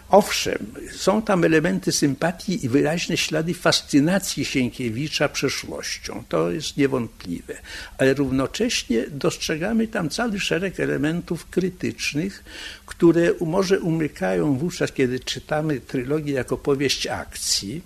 Owszem, 0.10 0.66
są 0.92 1.22
tam 1.22 1.44
elementy 1.44 1.92
sympatii 1.92 2.66
i 2.66 2.70
wyraźne 2.70 3.18
ślady 3.18 3.54
fascynacji 3.54 4.46
Sienkiewicza 4.46 5.30
przeszłością. 5.30 6.24
To 6.30 6.52
jest 6.52 6.78
niewątpliwe. 6.78 7.56
Ale 7.98 8.14
równocześnie 8.14 9.06
dostrzegamy 9.12 9.88
tam 9.88 10.10
cały 10.10 10.40
szereg 10.40 10.80
elementów 10.80 11.50
krytycznych, 11.50 12.44
które 12.86 13.32
może 13.42 13.80
umykają 13.80 14.58
wówczas, 14.58 14.92
kiedy 14.92 15.20
czytamy 15.20 15.80
trylogię 15.80 16.34
jako 16.34 16.58
powieść 16.58 17.08
akcji, 17.08 17.82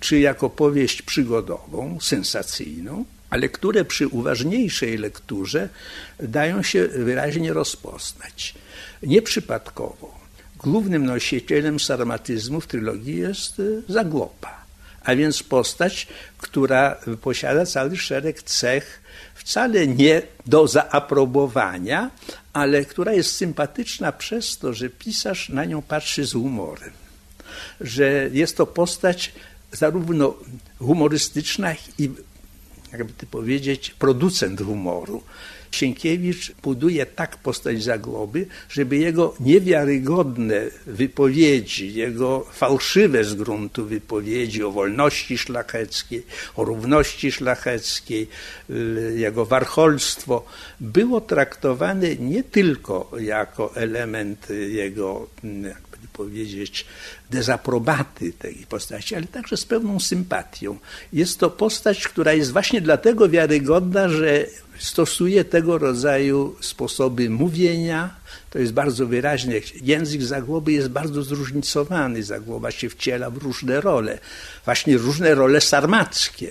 czy 0.00 0.18
jako 0.18 0.50
powieść 0.50 1.02
przygodową, 1.02 1.98
sensacyjną, 2.00 3.04
ale 3.30 3.48
które 3.48 3.84
przy 3.84 4.08
uważniejszej 4.08 4.98
lekturze 4.98 5.68
dają 6.20 6.62
się 6.62 6.88
wyraźnie 6.88 7.52
rozpoznać. 7.52 8.54
Nieprzypadkowo 9.02 10.24
głównym 10.64 11.06
nosicielem 11.06 11.80
sarmatyzmu 11.80 12.60
w 12.60 12.66
trylogii 12.66 13.16
jest 13.16 13.58
y, 13.60 13.82
Zagłoba, 13.88 14.64
a 15.04 15.14
więc 15.16 15.42
postać, 15.42 16.06
która 16.38 16.96
posiada 17.20 17.66
cały 17.66 17.96
szereg 17.96 18.42
cech 18.42 19.00
wcale 19.34 19.86
nie 19.86 20.22
do 20.46 20.68
zaaprobowania, 20.68 22.10
ale 22.52 22.84
która 22.84 23.12
jest 23.12 23.36
sympatyczna 23.36 24.12
przez 24.12 24.58
to, 24.58 24.72
że 24.72 24.88
pisarz 24.88 25.48
na 25.48 25.64
nią 25.64 25.82
patrzy 25.82 26.24
z 26.24 26.32
humorem, 26.32 26.92
że 27.80 28.28
jest 28.32 28.56
to 28.56 28.66
postać 28.66 29.32
zarówno 29.74 30.34
humorystyczna 30.78 31.74
i 31.98 32.10
jakby 32.98 33.12
to 33.12 33.26
powiedzieć, 33.26 33.94
producent 33.98 34.60
humoru. 34.60 35.22
Sienkiewicz 35.70 36.52
buduje 36.62 37.06
tak 37.06 37.36
postać 37.36 37.82
Zagłoby, 37.82 38.46
żeby 38.68 38.96
jego 38.96 39.34
niewiarygodne 39.40 40.60
wypowiedzi, 40.86 41.94
jego 41.94 42.46
fałszywe 42.52 43.24
z 43.24 43.34
gruntu 43.34 43.84
wypowiedzi 43.84 44.62
o 44.62 44.70
wolności 44.70 45.38
szlacheckiej, 45.38 46.22
o 46.56 46.64
równości 46.64 47.32
szlacheckiej, 47.32 48.28
y, 48.70 49.14
jego 49.16 49.44
warcholstwo 49.46 50.44
było 50.80 51.20
traktowane 51.20 52.16
nie 52.16 52.42
tylko 52.42 53.10
jako 53.20 53.76
element 53.76 54.48
jego 54.68 55.26
jakby 55.62 55.93
powiedzieć, 56.14 56.86
dezaprobaty 57.30 58.32
tej 58.32 58.54
postaci, 58.68 59.14
ale 59.14 59.26
także 59.26 59.56
z 59.56 59.64
pewną 59.64 60.00
sympatią. 60.00 60.78
Jest 61.12 61.38
to 61.38 61.50
postać, 61.50 62.08
która 62.08 62.32
jest 62.32 62.52
właśnie 62.52 62.80
dlatego 62.80 63.28
wiarygodna, 63.28 64.08
że 64.08 64.46
stosuje 64.78 65.44
tego 65.44 65.78
rodzaju 65.78 66.56
sposoby 66.60 67.30
mówienia. 67.30 68.16
To 68.50 68.58
jest 68.58 68.72
bardzo 68.72 69.06
wyraźne. 69.06 69.54
Język 69.82 70.22
Zagłoby 70.22 70.72
jest 70.72 70.88
bardzo 70.88 71.22
zróżnicowany. 71.22 72.22
Zagłoba 72.22 72.70
się 72.70 72.88
wciela 72.88 73.30
w 73.30 73.36
różne 73.36 73.80
role, 73.80 74.18
właśnie 74.64 74.98
różne 74.98 75.34
role 75.34 75.60
sarmackie. 75.60 76.50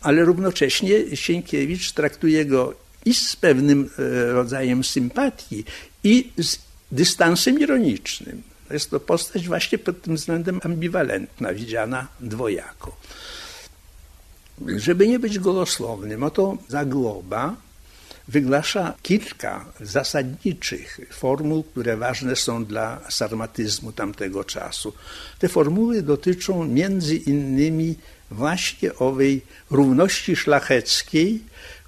Ale 0.00 0.24
równocześnie 0.24 1.16
Sienkiewicz 1.16 1.92
traktuje 1.92 2.44
go 2.44 2.74
i 3.04 3.14
z 3.14 3.36
pewnym 3.36 3.90
e, 3.98 4.32
rodzajem 4.32 4.84
sympatii, 4.84 5.64
i 6.04 6.30
z 6.38 6.58
dystansem 6.92 7.60
ironicznym. 7.60 8.42
Jest 8.70 8.90
to 8.90 9.00
postać 9.00 9.46
właśnie 9.46 9.78
pod 9.78 10.02
tym 10.02 10.16
względem 10.16 10.60
ambiwalentna, 10.64 11.54
widziana 11.54 12.08
dwojako. 12.20 12.96
Żeby 14.76 15.08
nie 15.08 15.18
być 15.18 15.38
gołosłownym, 15.38 16.22
oto 16.22 16.58
Zagłoba 16.68 17.56
wygłasza 18.28 18.94
kilka 19.02 19.64
zasadniczych 19.80 21.00
formuł, 21.12 21.62
które 21.62 21.96
ważne 21.96 22.36
są 22.36 22.64
dla 22.64 23.00
sarmatyzmu 23.10 23.92
tamtego 23.92 24.44
czasu. 24.44 24.92
Te 25.38 25.48
formuły 25.48 26.02
dotyczą 26.02 26.64
między 26.64 27.16
innymi 27.16 27.96
właśnie 28.30 28.94
owej 28.94 29.42
równości 29.70 30.36
szlacheckiej, 30.36 31.42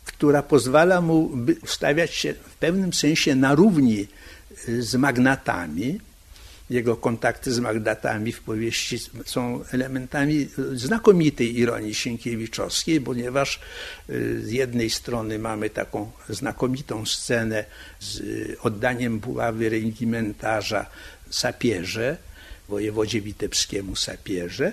która 0.04 0.42
pozwala 0.42 1.00
mu 1.00 1.30
stawiać 1.66 2.14
się 2.14 2.34
w 2.34 2.54
pewnym 2.54 2.92
sensie 2.92 3.34
na 3.34 3.54
równi 3.54 4.06
z 4.78 4.94
magnatami, 4.94 6.00
jego 6.70 6.96
kontakty 6.96 7.52
z 7.52 7.58
Magdatami 7.58 8.32
w 8.32 8.42
powieści 8.42 8.98
są 9.24 9.64
elementami 9.72 10.48
znakomitej 10.74 11.58
ironii 11.58 11.94
Sienkiewiczowskiej, 11.94 13.00
ponieważ 13.00 13.60
y, 14.10 14.40
z 14.46 14.50
jednej 14.50 14.90
strony 14.90 15.38
mamy 15.38 15.70
taką 15.70 16.10
znakomitą 16.28 17.06
scenę 17.06 17.64
z 18.00 18.22
oddaniem 18.62 19.18
buławy 19.18 19.68
regimentarza 19.68 20.86
sapierze, 21.30 22.16
wojewodzie 22.68 23.20
witebskiemu 23.20 23.96
sapierze, 23.96 24.72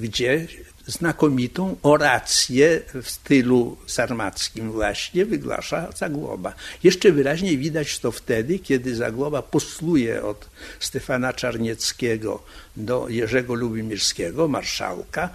gdzie 0.00 0.46
znakomitą 0.86 1.76
orację 1.82 2.80
w 3.02 3.10
stylu 3.10 3.76
sarmackim 3.86 4.72
właśnie 4.72 5.26
wygłasza 5.26 5.88
Zagłoba. 5.96 6.54
Jeszcze 6.82 7.12
wyraźniej 7.12 7.58
widać 7.58 7.98
to 7.98 8.12
wtedy, 8.12 8.58
kiedy 8.58 8.96
Zagłoba 8.96 9.42
posluje 9.42 10.22
od 10.22 10.50
Stefana 10.80 11.32
Czarnieckiego 11.32 12.42
do 12.76 13.08
Jerzego 13.08 13.54
Lubimirskiego, 13.54 14.48
marszałka 14.48 15.28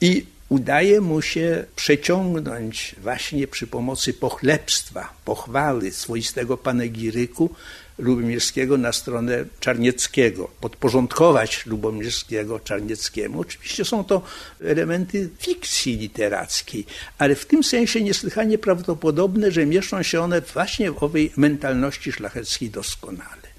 i 0.00 0.26
udaje 0.48 1.00
mu 1.00 1.22
się 1.22 1.64
przeciągnąć 1.76 2.94
właśnie 3.02 3.46
przy 3.46 3.66
pomocy 3.66 4.12
pochlebstwa, 4.12 5.12
pochwały, 5.24 5.90
swoistego 5.90 6.56
panegiryku 6.56 7.50
Lubomirskiego 7.98 8.78
na 8.78 8.92
stronę 8.92 9.44
Czarnieckiego, 9.60 10.50
podporządkować 10.60 11.66
Lubomirskiego 11.66 12.60
Czarnieckiemu. 12.60 13.40
Oczywiście 13.40 13.84
są 13.84 14.04
to 14.04 14.22
elementy 14.64 15.30
fikcji 15.38 15.96
literackiej, 15.96 16.86
ale 17.18 17.34
w 17.34 17.46
tym 17.46 17.64
sensie 17.64 18.00
niesłychanie 18.00 18.58
prawdopodobne, 18.58 19.52
że 19.52 19.66
mieszczą 19.66 20.02
się 20.02 20.20
one 20.20 20.40
właśnie 20.40 20.92
w 20.92 21.02
owej 21.02 21.32
mentalności 21.36 22.12
szlacheckiej 22.12 22.70
doskonale. 22.70 23.50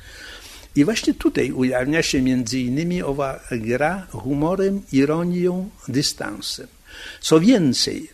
I 0.75 0.85
właśnie 0.85 1.13
tutaj 1.13 1.51
ujawnia 1.51 2.03
się 2.03 2.21
między 2.21 2.59
innymi 2.59 3.03
owa 3.03 3.39
gra 3.51 4.07
humorem, 4.11 4.81
ironią, 4.91 5.69
dystansem. 5.87 6.67
Co 7.21 7.39
więcej, 7.39 8.09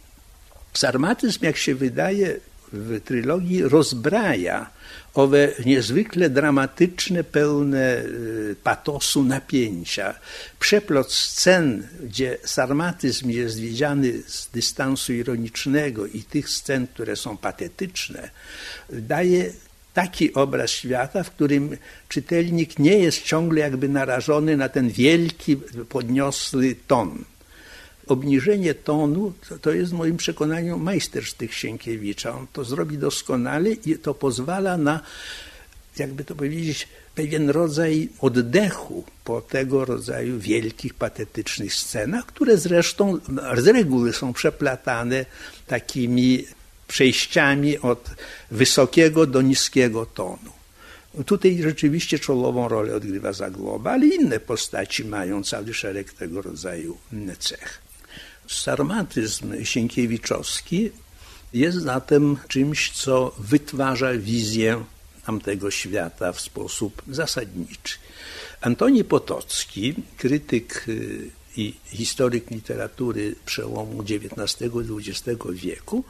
sarmatyzm, 0.74 1.40
jak 1.46 1.58
się 1.58 1.76
wydaje, 1.76 2.40
w 2.74 3.02
trylogii 3.02 3.64
rozbraja 3.64 4.70
owe 5.18 5.52
niezwykle 5.66 6.30
dramatyczne, 6.30 7.24
pełne 7.24 7.98
y, 7.98 8.56
patosu 8.64 9.24
napięcia. 9.24 10.16
Przeplot 10.60 11.14
scen, 11.14 11.88
gdzie 12.04 12.38
sarmatyzm 12.44 13.30
jest 13.30 13.60
widziany 13.60 14.14
z 14.28 14.50
dystansu 14.50 15.14
ironicznego 15.14 16.06
i 16.06 16.24
tych 16.24 16.50
scen, 16.50 16.88
które 16.88 17.16
są 17.16 17.38
patetyczne, 17.38 18.30
daje 18.90 19.54
taki 19.94 20.34
obraz 20.34 20.70
świata, 20.70 21.24
w 21.24 21.32
którym 21.32 21.78
czytelnik 22.10 22.80
nie 22.80 23.00
jest 23.00 23.24
ciągle 23.24 23.62
jakby 23.62 23.90
narażony 23.90 24.58
na 24.58 24.70
ten 24.70 24.90
wielki, 24.90 25.58
podniosły 25.90 26.76
ton 26.88 27.24
obniżenie 28.08 28.74
tonu 28.74 29.34
to, 29.50 29.60
to 29.60 29.72
jest 29.72 29.92
w 29.92 29.96
moim 29.96 30.18
przekonaniu 30.18 30.78
majstersztyk 30.78 31.54
Sienkiewicza. 31.54 32.36
On 32.38 32.48
to 32.54 32.64
zrobi 32.64 32.98
doskonale 32.98 33.72
i 33.72 33.98
to 33.98 34.14
pozwala 34.14 34.78
na, 34.78 35.00
jakby 35.98 36.24
to 36.24 36.36
powiedzieć, 36.36 36.88
pewien 37.16 37.50
rodzaj 37.50 38.10
oddechu 38.20 39.04
po 39.24 39.42
tego 39.42 39.86
rodzaju 39.86 40.40
wielkich, 40.40 40.94
patetycznych 40.94 41.74
scenach, 41.74 42.26
które 42.26 42.58
zresztą 42.58 43.20
z 43.58 43.68
reguły 43.68 44.14
są 44.14 44.34
przeplatane 44.34 45.26
takimi 45.68 46.46
przejściami 46.88 47.78
od 47.78 48.10
wysokiego 48.52 49.26
do 49.26 49.42
niskiego 49.42 50.06
tonu. 50.06 50.52
Tutaj 51.26 51.60
rzeczywiście 51.62 52.20
czołową 52.20 52.68
rolę 52.68 52.96
odgrywa 52.96 53.34
Zagłoba, 53.34 53.92
ale 53.92 54.06
inne 54.06 54.40
postaci 54.40 55.06
mają 55.06 55.44
cały 55.44 55.74
szereg 55.74 56.14
tego 56.14 56.42
rodzaju 56.42 56.98
cech. 57.40 57.87
Sarmatyzm 58.48 59.64
sienkiewiczowski 59.64 60.92
jest 61.54 61.78
zatem 61.78 62.38
czymś, 62.48 62.92
co 62.92 63.36
wytwarza 63.40 64.14
wizję 64.14 64.84
tamtego 65.26 65.72
świata 65.72 66.34
w 66.34 66.42
sposób 66.42 67.02
zasadniczy. 67.08 67.98
Antoni 68.62 69.04
Potocki, 69.04 69.94
krytyk 70.18 70.86
y, 70.88 71.30
i 71.58 71.74
historyk 71.86 72.52
literatury 72.52 73.36
przełomu 73.46 74.02
XIX 74.02 74.62
i 74.62 75.10
XX 75.10 75.40
wieku, 75.50 76.04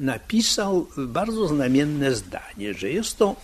napisał 0.00 0.86
bardzo 0.96 1.48
znamienne 1.48 2.14
zdanie, 2.14 2.74
że 2.74 2.90
jest 2.90 3.18
to 3.18 3.36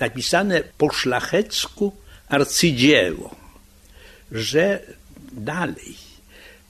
napisane 0.00 0.62
po 0.78 0.90
szlachecku 0.92 1.92
arcydzieło, 2.28 3.36
że 4.32 4.82
dalej 5.32 6.05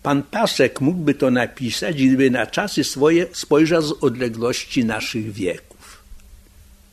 Pan 0.07 0.23
Pasek 0.23 0.81
mógłby 0.81 1.14
to 1.14 1.31
napisać, 1.31 1.97
gdyby 1.97 2.31
na 2.31 2.47
czasy 2.47 2.85
swoje 2.85 3.27
spojrzał 3.33 3.83
z 3.83 3.92
odległości 3.92 4.85
naszych 4.85 5.33
wieków. 5.33 6.03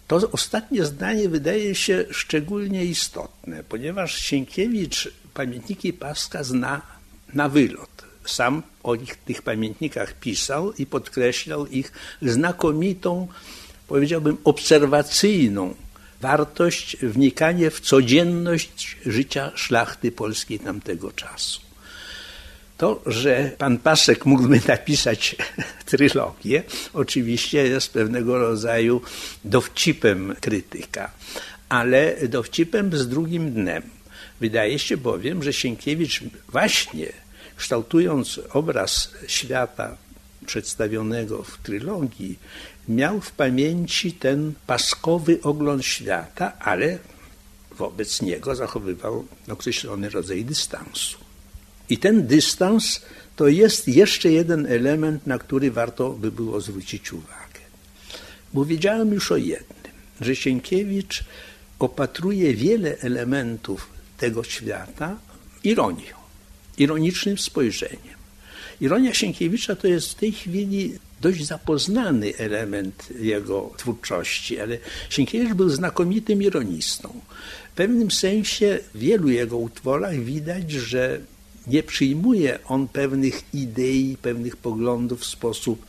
To 0.08 0.16
ostatnie 0.32 0.86
zdanie 0.86 1.30
wydaje 1.30 1.76
się 1.76 2.06
szczególnie 2.12 2.86
istotne, 2.86 3.64
ponieważ 3.64 4.16
Sienkiewicz 4.18 5.12
pamiętniki 5.34 5.94
Paska 5.94 6.44
zna 6.44 6.82
na 7.34 7.50
wylot. 7.50 8.06
Sam 8.26 8.64
o 8.84 8.96
ich, 8.96 9.16
tych 9.16 9.42
pamiętnikach 9.42 10.20
pisał 10.20 10.74
i 10.74 10.86
podkreślał 10.86 11.68
ich 11.68 11.92
znakomitą, 12.22 13.28
powiedziałbym, 13.88 14.38
obserwacyjną 14.44 15.76
wartość, 16.22 16.98
wnikanie 16.98 17.72
w 17.72 17.80
codzienność 17.80 18.98
życia 19.06 19.52
szlachty 19.56 20.12
polskiej 20.12 20.60
tamtego 20.60 21.12
czasu. 21.12 21.73
To, 22.78 23.02
że 23.06 23.52
pan 23.58 23.78
Pasek 23.78 24.26
mógłby 24.26 24.62
napisać 24.68 25.36
trylogię, 25.86 26.64
oczywiście 26.94 27.64
jest 27.68 27.94
pewnego 27.94 28.38
rodzaju 28.38 29.02
dowcipem 29.46 30.36
krytyka, 30.42 31.12
ale 31.70 32.28
dowcipem 32.28 32.98
z 32.98 33.08
drugim 33.08 33.52
dnem. 33.54 33.84
Wydaje 34.40 34.80
się 34.80 34.98
bowiem, 34.98 35.44
że 35.44 35.54
Sienkiewicz 35.54 36.24
właśnie 36.50 37.08
kształtując 37.56 38.40
obraz 38.50 39.12
świata 39.28 39.98
przedstawionego 40.46 41.44
w 41.44 41.58
trylogii, 41.58 42.40
miał 42.88 43.22
w 43.22 43.32
pamięci 43.32 44.14
ten 44.14 44.54
paskowy 44.68 45.40
ogląd 45.42 45.86
świata, 45.86 46.60
ale 46.60 46.98
wobec 47.72 48.22
niego 48.22 48.56
zachowywał 48.56 49.26
określony 49.50 50.10
rodzaj 50.10 50.46
dystansu. 50.46 51.23
I 51.90 51.98
ten 51.98 52.28
dystans 52.28 53.02
to 53.36 53.48
jest 53.48 53.88
jeszcze 53.88 54.32
jeden 54.32 54.66
element, 54.66 55.28
na 55.28 55.40
który 55.40 55.72
warto 55.72 56.10
by 56.10 56.32
było 56.32 56.62
zwrócić 56.62 57.14
uwagę. 57.14 57.60
Bo 58.54 58.66
wiedziałem 58.66 59.14
już 59.14 59.32
o 59.32 59.38
jednym, 59.38 59.94
że 60.22 60.36
Sienkiewicz 60.36 61.24
opatruje 61.80 62.54
wiele 62.54 62.98
elementów 63.00 63.90
tego 64.18 64.44
świata 64.44 65.20
ironią, 65.64 66.16
ironicznym 66.78 67.38
spojrzeniem. 67.38 68.24
Ironia 68.82 69.14
Sienkiewicza 69.14 69.76
to 69.76 69.88
jest 69.88 70.12
w 70.12 70.16
tej 70.16 70.32
chwili 70.32 71.00
dość 71.22 71.46
zapoznany 71.46 72.34
element 72.38 73.10
jego 73.20 73.72
twórczości, 73.78 74.60
ale 74.60 74.78
Sienkiewicz 75.10 75.54
był 75.54 75.70
znakomitym 75.70 76.44
ironistą. 76.44 77.22
W 77.72 77.76
pewnym 77.76 78.12
sensie 78.12 78.80
w 78.94 79.00
wielu 79.00 79.30
jego 79.30 79.58
utworach 79.58 80.16
widać, 80.16 80.72
że 80.72 81.20
nie 81.68 81.84
przyjmuje 81.84 82.60
on 82.68 82.88
pewnych 82.88 83.54
idei, 83.54 84.18
pewnych 84.22 84.58
poglądów 84.58 85.20
w 85.20 85.26
sposób 85.26 85.86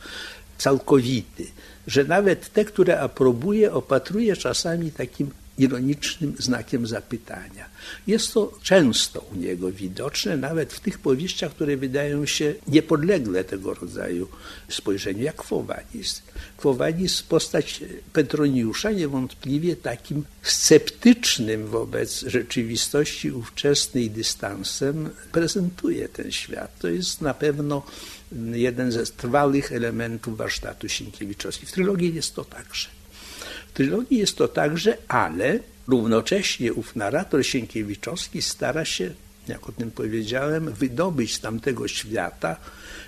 całkowity, 0.57 1.45
że 1.87 2.03
nawet 2.03 2.53
te, 2.53 2.65
które 2.65 2.99
aprobuje, 2.99 3.73
opatruje 3.73 4.35
czasami 4.35 4.91
takim 4.91 5.29
ironicznym 5.57 6.35
znakiem 6.39 6.87
zapytania. 6.87 7.65
Jest 8.07 8.33
to 8.33 8.59
często 8.63 9.19
u 9.19 9.35
niego 9.35 9.71
widoczne, 9.71 10.37
nawet 10.37 10.73
w 10.73 10.79
tych 10.79 10.99
powieściach, 10.99 11.51
które 11.51 11.77
wydają 11.77 12.25
się 12.25 12.53
niepodlegle 12.67 13.43
tego 13.43 13.73
rodzaju 13.73 14.27
spojrzeniu, 14.69 15.23
jak 15.23 15.35
Kwowadis. 15.35 16.21
Kwowadis, 16.57 17.23
postać 17.23 17.83
Petroniusza, 18.13 18.91
niewątpliwie 18.91 19.75
takim 19.75 20.23
sceptycznym 20.41 21.67
wobec 21.67 22.21
rzeczywistości 22.21 23.31
ówczesnej 23.31 24.09
dystansem 24.11 25.09
prezentuje 25.31 26.09
ten 26.09 26.31
świat. 26.31 26.79
To 26.79 26.87
jest 26.87 27.21
na 27.21 27.33
pewno 27.33 27.83
jeden 28.53 28.91
ze 28.91 29.05
trwałych 29.05 29.71
elementów 29.71 30.37
warsztatu 30.37 30.89
Sienkiewiczowskiego. 30.89 31.71
W 31.71 31.73
trylogii 31.73 32.15
jest 32.15 32.35
to 32.35 32.45
także 32.45 32.94
trylogii 33.75 34.17
jest 34.17 34.37
to 34.37 34.47
także, 34.47 34.97
ale 35.07 35.59
równocześnie 35.87 36.73
ów 36.73 36.95
narrator 36.95 37.45
Sienkiewiczowski 37.45 38.41
stara 38.41 38.85
się, 38.85 39.11
jak 39.47 39.69
o 39.69 39.71
tym 39.71 39.91
powiedziałem, 39.91 40.73
wydobyć 40.73 41.33
z 41.33 41.39
tamtego 41.39 41.87
świata 41.87 42.55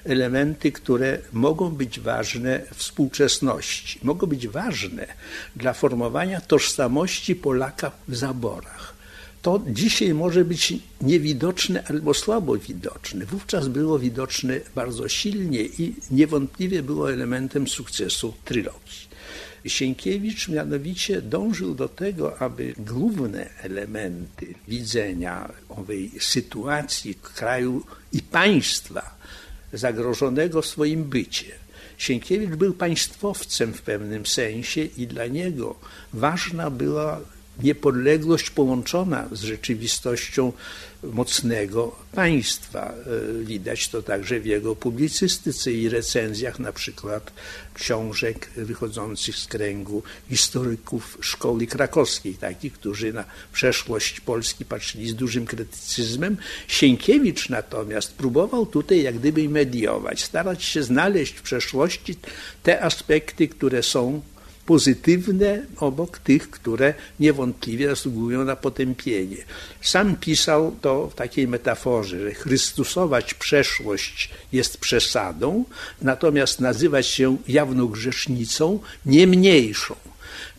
elementy, 0.06 0.72
które 0.72 1.20
mogą 1.34 1.70
być 1.70 2.00
ważne 2.00 2.62
współczesności, 2.76 4.00
mogą 4.04 4.28
być 4.28 4.48
ważne 4.48 5.08
dla 5.56 5.74
formowania 5.74 6.42
tożsamości 6.42 7.36
Polaka 7.36 7.92
w 8.08 8.16
zaborach. 8.16 8.98
To 9.42 9.62
dzisiaj 9.68 10.14
może 10.14 10.46
być 10.46 10.74
niewidoczne 11.02 11.84
albo 11.90 12.14
słabo 12.14 12.58
widoczne. 12.58 13.26
Wówczas 13.26 13.68
było 13.68 14.00
widoczne 14.00 14.60
bardzo 14.76 15.10
silnie 15.10 15.62
i 15.62 15.96
niewątpliwie 16.12 16.84
było 16.84 17.14
elementem 17.14 17.68
sukcesu 17.68 18.34
trylogii. 18.46 19.07
Sienkiewicz 19.66 20.48
mianowicie 20.48 21.22
dążył 21.22 21.76
do 21.76 21.90
tego, 21.90 22.40
aby 22.40 22.74
główne 22.78 23.50
elementy 23.58 24.54
widzenia 24.68 25.52
owej 25.70 26.12
sytuacji 26.20 27.16
kraju 27.16 27.84
i 28.14 28.22
państwa 28.22 29.18
zagrożonego 29.74 30.62
swoim 30.62 31.04
bycie. 31.04 31.52
Sienkiewicz 31.98 32.50
był 32.50 32.74
państwowcem 32.74 33.74
w 33.74 33.82
pewnym 33.82 34.26
sensie 34.26 34.82
i 34.84 35.08
dla 35.08 35.28
niego 35.28 35.76
ważna 36.14 36.70
była 36.70 37.22
niepodległość 37.64 38.50
połączona 38.50 39.28
z 39.32 39.42
rzeczywistością 39.42 40.54
mocnego 41.04 41.96
państwa. 42.12 42.94
E, 43.42 43.44
widać 43.44 43.90
to 43.90 44.02
także 44.02 44.40
w 44.40 44.46
jego 44.46 44.76
publicystyce 44.76 45.72
i 45.72 45.90
recenzjach, 45.90 46.60
na 46.60 46.72
przykład 46.72 47.34
książek 47.74 48.50
wychodzących 48.56 49.36
z 49.36 49.48
kręgu 49.48 50.04
historyków 50.30 51.18
szkoły 51.22 51.68
krakowskiej, 51.68 52.36
takich, 52.36 52.74
którzy 52.74 53.14
na 53.14 53.24
przeszłość 53.54 54.20
Polski 54.20 54.66
patrzyli 54.66 55.10
z 55.10 55.16
dużym 55.16 55.46
krytycyzmem. 55.46 56.38
Sienkiewicz 56.68 57.50
natomiast 57.50 58.14
próbował 58.14 58.66
tutaj 58.66 59.04
jak 59.04 59.16
gdyby 59.16 59.50
mediować, 59.50 60.24
starać 60.24 60.64
się 60.64 60.84
znaleźć 60.84 61.34
w 61.34 61.42
przeszłości 61.42 62.16
te 62.64 62.84
aspekty, 62.84 63.48
które 63.48 63.84
są 63.84 64.22
pozytywne 64.68 65.66
obok 65.78 66.20
tych, 66.20 66.50
które 66.50 66.94
niewątpliwie 67.20 67.88
zasługują 67.88 68.46
na 68.46 68.56
potępienie. 68.56 69.38
Sam 69.82 70.16
pisał 70.16 70.76
to 70.82 71.10
w 71.10 71.16
takiej 71.16 71.48
metaforze, 71.48 72.20
że 72.20 72.34
Chrystusować 72.34 73.34
przeszłość 73.34 74.30
jest 74.52 74.78
przesadą, 74.78 75.64
natomiast 76.02 76.60
nazywać 76.60 77.08
się 77.08 77.38
jawną 77.48 77.88
grzesznicą 77.88 78.80
nie 79.06 79.28
mniejszą. 79.28 79.96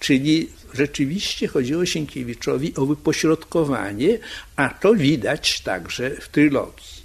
Czyli 0.01 0.51
rzeczywiście 0.75 1.49
chodziło 1.49 1.87
Sienkiewiczowi 1.87 2.75
o 2.75 2.87
wypośrodkowanie, 2.87 4.19
a 4.57 4.69
to 4.69 4.95
widać 4.95 5.61
także 5.61 6.11
w 6.11 6.29
trylogii. 6.29 6.98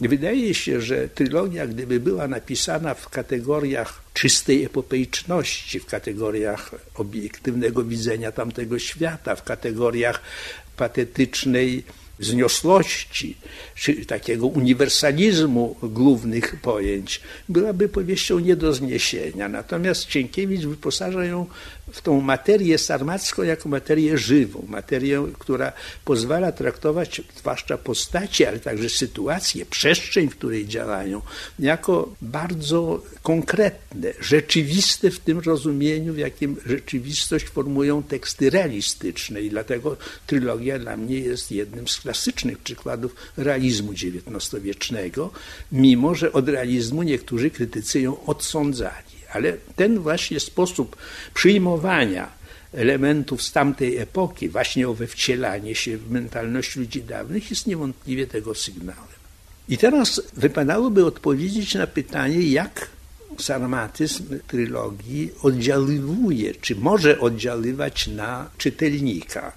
Wydaje 0.00 0.54
się, 0.54 0.80
że 0.80 1.08
trylogia, 1.08 1.66
gdyby 1.66 2.00
była 2.00 2.28
napisana 2.28 2.94
w 2.94 3.08
kategoriach 3.08 4.02
czystej 4.14 4.64
epopeiczności, 4.64 5.80
w 5.80 5.86
kategoriach 5.86 6.70
obiektywnego 6.94 7.84
widzenia 7.84 8.32
tamtego 8.32 8.78
świata, 8.78 9.36
w 9.36 9.44
kategoriach 9.44 10.22
patetycznej 10.76 11.84
wzniosłości, 12.18 13.36
czy 13.74 14.06
takiego 14.06 14.46
uniwersalizmu 14.46 15.76
głównych 15.82 16.60
pojęć, 16.60 17.20
byłaby 17.48 17.88
powieścią 17.88 18.38
nie 18.38 18.56
do 18.56 18.72
zniesienia. 18.72 19.48
Natomiast 19.48 20.06
Cienkiewicz 20.06 20.64
wyposaża 20.66 21.24
ją 21.24 21.46
w 21.92 22.02
tą 22.02 22.20
materię 22.20 22.78
sarmacką 22.78 23.42
jako 23.42 23.68
materię 23.68 24.18
żywą, 24.18 24.64
materię, 24.68 25.26
która 25.38 25.72
pozwala 26.04 26.52
traktować 26.52 27.22
zwłaszcza 27.36 27.78
postaci, 27.78 28.44
ale 28.44 28.60
także 28.60 28.88
sytuacje, 28.88 29.66
przestrzeń, 29.66 30.28
w 30.28 30.36
której 30.36 30.66
działają, 30.66 31.22
jako 31.58 32.12
bardzo 32.22 33.02
konkretne, 33.22 34.12
rzeczywiste 34.20 35.10
w 35.10 35.20
tym 35.20 35.38
rozumieniu, 35.38 36.14
w 36.14 36.18
jakim 36.18 36.56
rzeczywistość 36.66 37.44
formują 37.44 38.02
teksty 38.02 38.50
realistyczne 38.50 39.42
i 39.42 39.50
dlatego 39.50 39.96
trylogia 40.26 40.78
dla 40.78 40.96
mnie 40.96 41.18
jest 41.18 41.52
jednym 41.52 41.88
z 41.88 41.98
klasycznych 41.98 42.58
przykładów 42.58 43.16
realizmu 43.36 43.92
XIX-wiecznego, 43.92 45.30
mimo 45.72 46.14
że 46.14 46.32
od 46.32 46.48
realizmu 46.48 47.02
niektórzy 47.02 47.50
krytycy 47.50 48.00
ją 48.00 48.24
odsądzali. 48.24 49.17
Ale 49.32 49.52
ten 49.76 49.98
właśnie 49.98 50.40
sposób 50.40 50.96
przyjmowania 51.34 52.38
elementów 52.72 53.42
z 53.42 53.52
tamtej 53.52 53.96
epoki, 53.96 54.48
właśnie 54.48 54.88
owe 54.88 55.06
wcielanie 55.06 55.74
się 55.74 55.98
w 55.98 56.10
mentalność 56.10 56.76
ludzi 56.76 57.02
dawnych, 57.02 57.50
jest 57.50 57.66
niewątpliwie 57.66 58.26
tego 58.26 58.54
sygnałem. 58.54 59.18
I 59.68 59.78
teraz 59.78 60.22
wypadałoby 60.34 61.04
odpowiedzieć 61.06 61.74
na 61.74 61.86
pytanie, 61.86 62.42
jak 62.42 62.88
sarmatyzm 63.38 64.38
trylogii 64.46 65.30
oddziaływuje, 65.42 66.54
czy 66.54 66.76
może 66.76 67.20
oddziaływać 67.20 68.06
na 68.06 68.50
czytelnika. 68.58 69.52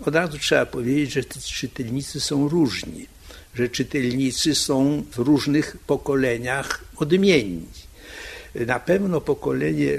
Od 0.00 0.14
razu 0.14 0.38
trzeba 0.38 0.66
powiedzieć, 0.66 1.12
że 1.12 1.24
te 1.24 1.40
czytelnicy 1.40 2.20
są 2.20 2.48
różni, 2.48 3.06
że 3.54 3.68
czytelnicy 3.68 4.54
są 4.54 5.04
w 5.12 5.18
różnych 5.18 5.76
pokoleniach 5.86 6.84
odmienni. 6.96 7.83
Na 8.54 8.80
pewno 8.80 9.20
pokolenie 9.20 9.98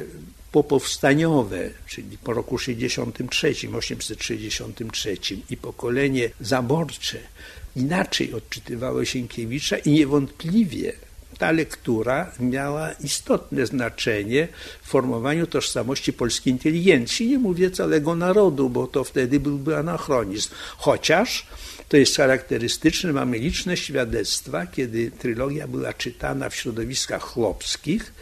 popowstaniowe, 0.52 1.70
czyli 1.88 2.18
po 2.18 2.34
roku 2.34 2.58
63, 2.58 3.54
863 3.78 5.18
i 5.50 5.58
pokolenie 5.58 6.30
zaborcze 6.42 7.18
inaczej 7.76 8.34
odczytywało 8.34 9.06
Sienkiewicza 9.06 9.78
i 9.78 9.92
niewątpliwie 9.92 10.94
ta 11.38 11.52
lektura 11.52 12.32
miała 12.40 12.92
istotne 12.92 13.66
znaczenie 13.66 14.48
w 14.82 14.88
formowaniu 14.88 15.48
tożsamości 15.48 16.14
polskiej 16.14 16.54
inteligencji. 16.54 17.30
Nie 17.30 17.38
mówię 17.38 17.72
całego 17.72 18.16
narodu, 18.16 18.70
bo 18.70 18.88
to 18.88 19.04
wtedy 19.04 19.40
byłby 19.40 19.78
anachronizm. 19.78 20.50
Chociaż 20.78 21.48
to 21.90 21.98
jest 21.98 22.18
charakterystyczne, 22.18 23.14
mamy 23.14 23.40
liczne 23.40 23.78
świadectwa, 23.78 24.68
kiedy 24.68 25.12
trylogia 25.12 25.68
była 25.68 25.94
czytana 25.94 26.50
w 26.50 26.56
środowiskach 26.56 27.22
chłopskich 27.22 28.14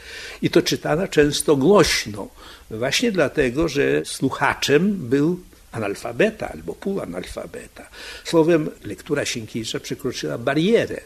i 0.41 0.49
to 0.49 0.61
czytana 0.61 1.07
często 1.07 1.55
głośno, 1.55 2.29
właśnie 2.71 3.11
dlatego, 3.11 3.67
że 3.67 4.05
słuchaczem 4.05 4.95
był 5.09 5.39
analfabeta 5.71 6.49
albo 6.49 6.73
półanalfabeta. 6.73 7.89
Słowem, 8.23 8.69
lektura 8.83 9.25
Sienkiewicza 9.25 9.79
przekroczyła 9.79 10.37
barierę 10.37 11.01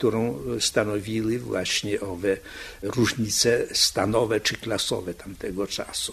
którą 0.00 0.38
stanowiły 0.60 1.38
właśnie 1.38 2.00
owe 2.00 2.36
różnice 2.82 3.66
stanowe 3.72 4.40
czy 4.40 4.56
klasowe 4.56 5.14
tamtego 5.14 5.66
czasu. 5.66 6.12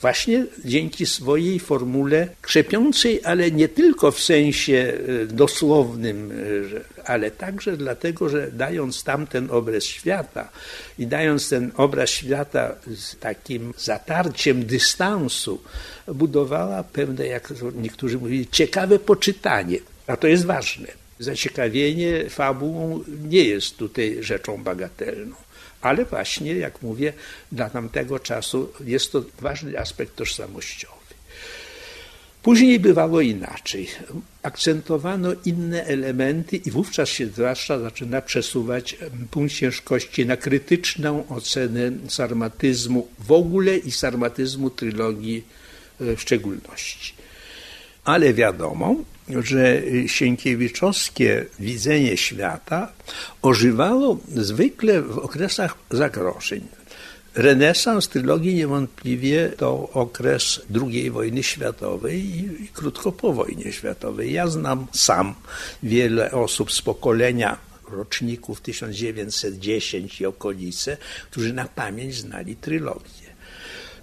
Właśnie 0.00 0.44
dzięki 0.64 1.06
swojej 1.06 1.60
formule 1.60 2.28
krzepiącej, 2.42 3.20
ale 3.24 3.50
nie 3.50 3.68
tylko 3.68 4.10
w 4.10 4.20
sensie 4.20 4.92
e, 5.22 5.26
dosłownym, 5.26 6.32
e, 6.32 7.04
ale 7.10 7.30
także 7.30 7.76
dlatego, 7.76 8.28
że 8.28 8.52
dając 8.52 9.04
tamten 9.04 9.50
obraz 9.50 9.84
świata 9.84 10.48
i 10.98 11.06
dając 11.06 11.48
ten 11.48 11.70
obraz 11.76 12.10
świata 12.10 12.74
z 12.86 13.16
takim 13.16 13.74
zatarciem 13.78 14.66
dystansu, 14.66 15.62
budowała 16.14 16.82
pewne, 16.82 17.26
jak 17.26 17.52
niektórzy 17.74 18.18
mówili, 18.18 18.48
ciekawe 18.52 18.98
poczytanie. 18.98 19.78
A 20.06 20.16
to 20.16 20.26
jest 20.26 20.44
ważne 20.44 21.08
zaciekawienie 21.18 22.30
fabułą 22.30 23.04
nie 23.28 23.44
jest 23.44 23.76
tutaj 23.76 24.16
rzeczą 24.20 24.62
bagatelną. 24.62 25.36
Ale 25.80 26.04
właśnie, 26.04 26.54
jak 26.54 26.82
mówię, 26.82 27.12
dla 27.52 27.70
tamtego 27.70 28.18
czasu 28.18 28.72
jest 28.84 29.12
to 29.12 29.24
ważny 29.40 29.78
aspekt 29.78 30.16
tożsamościowy. 30.16 30.98
Później 32.42 32.80
bywało 32.80 33.20
inaczej. 33.20 33.88
Akcentowano 34.42 35.32
inne 35.44 35.84
elementy 35.84 36.56
i 36.56 36.70
wówczas 36.70 37.08
się 37.08 37.26
zwłaszcza 37.26 37.78
zaczyna 37.78 38.22
przesuwać 38.22 38.96
punkt 39.30 39.54
ciężkości 39.54 40.26
na 40.26 40.36
krytyczną 40.36 41.28
ocenę 41.28 41.92
sarmatyzmu 42.08 43.08
w 43.18 43.32
ogóle 43.32 43.76
i 43.76 43.90
sarmatyzmu 43.90 44.70
trylogii 44.70 45.44
e, 46.00 46.16
w 46.16 46.20
szczególności. 46.20 47.14
Ale 48.04 48.34
wiadomo, 48.34 48.96
że 49.42 49.82
sienkiewiczowskie 50.06 51.46
widzenie 51.58 52.16
świata 52.16 52.92
ożywało 53.42 54.18
zwykle 54.34 55.02
w 55.02 55.18
okresach 55.18 55.74
zagrożeń. 55.90 56.68
Renesans 57.34 58.08
trylogii 58.08 58.54
niewątpliwie 58.54 59.52
to 59.56 59.90
okres 59.92 60.60
II 60.82 61.10
wojny 61.10 61.42
światowej 61.42 62.38
i 62.62 62.68
krótko 62.68 63.12
po 63.12 63.32
wojnie 63.32 63.72
światowej. 63.72 64.32
Ja 64.32 64.46
znam 64.46 64.86
sam 64.92 65.34
wiele 65.82 66.30
osób 66.30 66.72
z 66.72 66.82
pokolenia 66.82 67.58
roczników 67.90 68.60
1910 68.60 70.20
i 70.20 70.26
okolice, 70.26 70.96
którzy 71.30 71.52
na 71.52 71.64
pamięć 71.64 72.14
znali 72.14 72.56
trylogię 72.56 73.27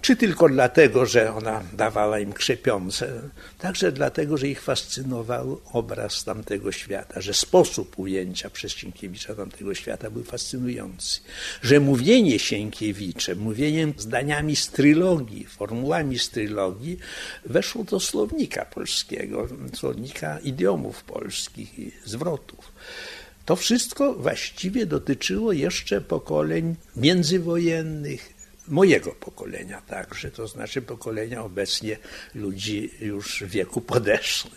czy 0.06 0.16
tylko 0.16 0.48
dlatego, 0.48 1.06
że 1.06 1.34
ona 1.34 1.62
dawała 1.72 2.18
im 2.18 2.32
krzepiące, 2.32 3.22
także 3.58 3.92
dlatego, 3.92 4.36
że 4.36 4.48
ich 4.48 4.62
fascynował 4.62 5.60
obraz 5.72 6.24
tamtego 6.24 6.72
świata, 6.72 7.20
że 7.20 7.34
sposób 7.34 7.98
ujęcia 7.98 8.50
przez 8.50 8.72
Sienkiewicza 8.72 9.34
tamtego 9.34 9.74
świata 9.74 10.10
był 10.10 10.24
fascynujący, 10.24 11.20
że 11.62 11.80
mówienie 11.80 12.38
Sienkiewiczem, 12.38 13.38
mówieniem 13.38 13.94
zdaniami 13.98 14.56
z 14.56 14.68
trylogii, 14.68 15.44
formułami 15.44 16.18
z 16.18 16.30
trylogii 16.30 16.98
weszło 17.44 17.84
do 17.84 18.00
słownika 18.00 18.64
polskiego, 18.64 19.48
słownika 19.74 20.38
idiomów 20.38 21.02
polskich 21.02 21.78
i 21.78 21.92
zwrotów. 22.04 22.72
To 23.46 23.56
wszystko 23.56 24.14
właściwie 24.14 24.86
dotyczyło 24.86 25.52
jeszcze 25.52 26.00
pokoleń 26.00 26.74
międzywojennych, 26.96 28.35
mojego 28.68 29.12
pokolenia 29.12 29.80
także, 29.80 30.30
to 30.30 30.48
znaczy 30.48 30.82
pokolenia 30.82 31.44
obecnie 31.44 31.98
ludzi 32.34 32.90
już 33.00 33.42
w 33.42 33.50
wieku 33.50 33.80
podeszłym. 33.80 34.54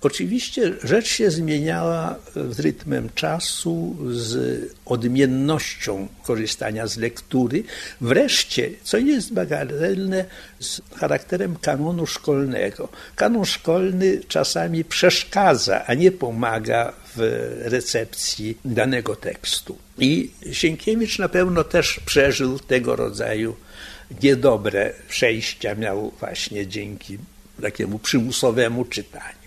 Oczywiście 0.00 0.72
rzecz 0.82 1.06
się 1.06 1.30
zmieniała 1.30 2.16
z 2.50 2.60
rytmem 2.60 3.10
czasu, 3.14 3.96
z 4.10 4.62
odmiennością 4.84 6.08
korzystania 6.22 6.86
z 6.86 6.96
lektury. 6.96 7.62
Wreszcie, 8.00 8.70
co 8.82 8.98
jest 8.98 9.32
bagatelne, 9.32 10.24
z 10.60 10.80
charakterem 10.96 11.56
kanonu 11.56 12.06
szkolnego. 12.06 12.88
Kanon 13.16 13.44
szkolny 13.44 14.20
czasami 14.28 14.84
przeszkadza, 14.84 15.86
a 15.86 15.94
nie 15.94 16.12
pomaga 16.12 16.92
w 17.16 17.50
recepcji 17.64 18.58
danego 18.64 19.16
tekstu. 19.16 19.78
I 19.98 20.30
Sienkiewicz 20.52 21.18
na 21.18 21.28
pewno 21.28 21.64
też 21.64 22.00
przeżył 22.06 22.58
tego 22.58 22.96
rodzaju 22.96 23.56
niedobre 24.22 24.92
przejścia, 25.08 25.74
miał 25.74 26.12
właśnie 26.20 26.66
dzięki 26.66 27.18
takiemu 27.62 27.98
przymusowemu 27.98 28.84
czytaniu. 28.84 29.44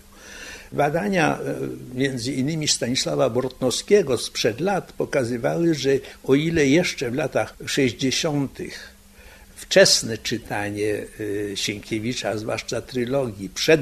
Badania 0.72 1.38
e, 1.38 1.54
między 1.94 2.32
innymi 2.32 2.68
Stanisława 2.68 3.30
Bortnowskiego 3.30 4.18
sprzed 4.18 4.60
lat 4.60 4.92
pokazywały, 4.92 5.74
że 5.74 5.90
o 6.24 6.34
ile 6.34 6.66
jeszcze 6.66 7.10
w 7.10 7.14
latach 7.14 7.54
60. 7.66 8.58
wczesne 9.68 10.18
czytanie 10.18 10.94
e, 11.52 11.56
Sienkiewicza, 11.56 12.38
zwłaszcza 12.38 12.80
trylogii, 12.80 13.48
przed 13.48 13.80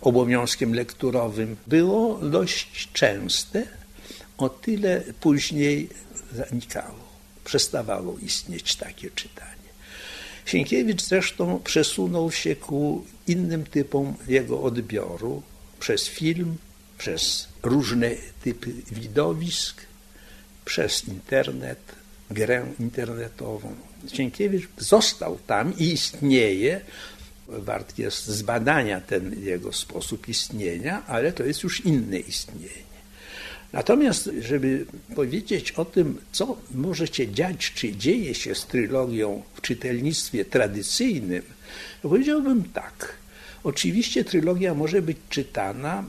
obowiązkiem 0.00 0.74
lekturowym 0.74 1.56
było 1.66 2.18
dość 2.18 2.88
częste, 2.92 3.66
o 4.38 4.48
tyle 4.48 5.02
później 5.20 5.88
zanikało, 6.32 7.08
przestawało 7.44 8.18
istnieć 8.18 8.76
takie 8.76 9.10
czytanie. 9.10 9.56
Sienkiewicz 10.46 11.02
zresztą 11.02 11.60
przesunął 11.64 12.32
się 12.32 12.56
ku 12.56 13.04
innym 13.26 13.64
typom 13.64 14.14
jego 14.28 14.62
odbioru 14.62 15.42
przez 15.80 16.08
film, 16.08 16.56
przez 16.98 17.48
różne 17.62 18.10
typy 18.42 18.72
widowisk, 18.92 19.80
przez 20.64 21.08
internet, 21.08 21.80
grę 22.30 22.66
internetową. 22.80 23.74
Sienkiewicz 24.12 24.68
został 24.78 25.38
tam 25.46 25.78
i 25.78 25.92
istnieje. 25.92 26.80
Wart 27.48 27.98
jest 27.98 28.26
zbadania 28.26 29.00
ten 29.00 29.44
jego 29.44 29.72
sposób 29.72 30.28
istnienia, 30.28 31.06
ale 31.06 31.32
to 31.32 31.44
jest 31.44 31.62
już 31.62 31.84
inne 31.84 32.18
istnienie. 32.18 32.86
Natomiast, 33.72 34.30
żeby 34.40 34.86
powiedzieć 35.14 35.72
o 35.72 35.84
tym, 35.84 36.20
co 36.32 36.56
może 36.74 37.06
się 37.06 37.32
dziać, 37.32 37.72
czy 37.74 37.96
dzieje 37.96 38.34
się 38.34 38.54
z 38.54 38.66
trylogią 38.66 39.42
w 39.54 39.60
czytelnictwie 39.60 40.44
tradycyjnym, 40.44 41.42
powiedziałbym 42.02 42.64
tak. 42.64 43.14
Oczywiście 43.64 44.24
trylogia 44.24 44.74
może 44.74 45.02
być 45.02 45.16
czytana 45.28 46.04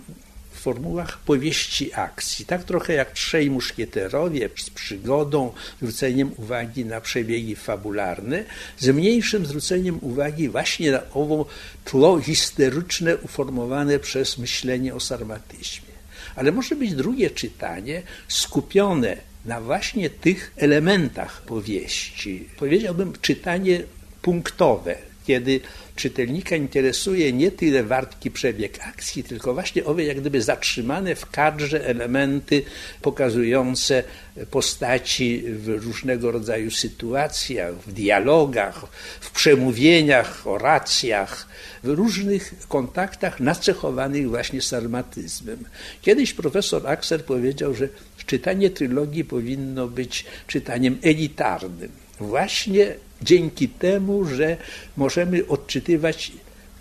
w 0.58 0.60
formułach 0.60 1.18
powieści 1.18 1.94
akcji, 1.94 2.46
tak 2.46 2.64
trochę 2.64 2.94
jak 2.94 3.12
Trzej 3.12 3.52
Muszkieterowie 3.52 4.50
z 4.56 4.70
przygodą, 4.70 5.54
zwróceniem 5.82 6.32
uwagi 6.38 6.86
na 6.86 7.02
przebiegi 7.02 7.56
fabularne, 7.56 8.44
z 8.78 8.88
mniejszym 8.88 9.46
zwróceniem 9.46 10.00
uwagi 10.02 10.50
właśnie 10.50 10.92
na 10.92 11.02
owo 11.14 11.46
tło 11.86 12.22
histeryczne 12.22 13.18
uformowane 13.18 14.00
przez 14.00 14.38
myślenie 14.38 14.96
o 14.96 15.00
sarmatyzmie. 15.00 15.94
Ale 16.36 16.52
może 16.52 16.76
być 16.76 16.94
drugie 16.94 17.30
czytanie 17.30 18.02
skupione 18.28 19.18
na 19.46 19.62
właśnie 19.62 20.10
tych 20.10 20.54
elementach 20.56 21.42
powieści. 21.42 22.50
Powiedziałbym 22.58 23.14
czytanie 23.22 23.84
punktowe, 24.22 24.96
kiedy 25.28 25.60
czytelnika 25.96 26.56
interesuje 26.56 27.34
nie 27.34 27.52
tyle 27.52 27.84
wartki 27.84 28.32
przebieg 28.32 28.80
akcji, 28.88 29.24
tylko 29.24 29.54
właśnie 29.54 29.86
owe 29.86 30.04
jak 30.04 30.20
gdyby 30.20 30.42
zatrzymane 30.42 31.16
w 31.16 31.30
kadrze 31.32 31.86
elementy 31.86 32.64
pokazujące 33.02 34.04
postaci 34.52 35.44
w 35.46 35.68
różnego 35.68 36.32
rodzaju 36.32 36.72
sytuacjach, 36.72 37.74
w 37.76 37.94
dialogach, 37.94 38.86
w 39.20 39.32
przemówieniach, 39.32 40.48
oracjach, 40.48 41.48
w 41.84 41.88
różnych 41.88 42.54
kontaktach 42.68 43.40
nacechowanych 43.40 44.30
właśnie 44.30 44.62
sarmatyzmem. 44.62 45.64
Kiedyś 46.02 46.34
profesor 46.34 46.88
Axer 46.88 47.26
powiedział, 47.26 47.74
że 47.74 47.90
czytanie 48.26 48.70
trylogii 48.70 49.26
powinno 49.26 49.88
być 49.88 50.26
czytaniem 50.48 50.98
elitarnym. 51.02 51.92
Właśnie 52.20 52.96
dzięki 53.22 53.70
temu, 53.70 54.26
że 54.26 54.58
możemy 54.98 55.48
odczytywać 55.48 56.32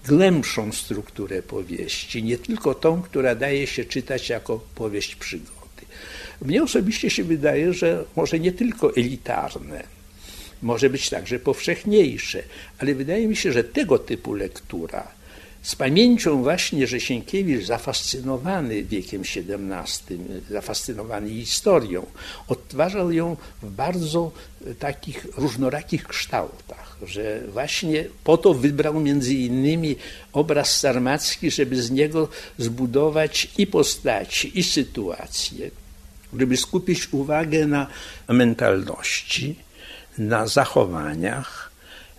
głębszą 0.09 0.73
strukturę 0.73 1.43
powieści, 1.43 2.23
nie 2.23 2.39
tylko 2.39 2.75
tą, 2.75 3.03
która 3.03 3.35
daje 3.35 3.67
się 3.67 3.85
czytać 3.85 4.29
jako 4.29 4.61
powieść 4.75 5.17
przygody. 5.17 5.57
Mnie 6.43 6.63
osobiście 6.63 7.11
się 7.11 7.25
wydaje, 7.25 7.73
że 7.73 8.05
może 8.17 8.39
nie 8.39 8.53
tylko 8.53 8.97
elitarne, 8.97 9.85
może 10.63 10.91
być 10.91 11.11
także 11.11 11.39
powszechniejsze, 11.39 12.43
ale 12.79 12.95
wydaje 12.95 13.29
mi 13.29 13.37
się, 13.37 13.53
że 13.53 13.65
tego 13.65 13.99
typu 13.99 14.35
lektura 14.35 15.16
z 15.67 15.77
pamięcią 15.77 16.43
właśnie, 16.43 16.87
że 16.87 17.01
Sienkiewicz 17.01 17.67
zafascynowany 17.67 18.83
wiekiem 18.83 19.23
XVII, 19.23 20.19
zafascynowany 20.51 21.31
historią, 21.31 22.07
odtwarzał 22.49 23.13
ją 23.13 23.37
w 23.63 23.71
bardzo 23.71 24.33
takich 24.79 25.27
różnorakich 25.37 26.05
kształtach, 26.05 26.97
że 27.07 27.41
właśnie 27.53 28.05
po 28.25 28.37
to 28.37 28.55
wybrał 28.55 29.01
między 29.01 29.35
innymi 29.35 29.97
obraz 30.33 30.81
sarmacki, 30.81 31.51
żeby 31.51 31.83
z 31.83 31.91
niego 31.91 32.29
zbudować 32.59 33.49
i 33.59 33.67
postaci, 33.67 34.59
i 34.59 34.63
sytuacje, 34.63 35.71
żeby 36.39 36.57
skupić 36.57 37.09
uwagę 37.13 37.67
na 37.67 37.87
mentalności, 38.29 39.57
na 40.19 40.47
zachowaniach, 40.47 41.66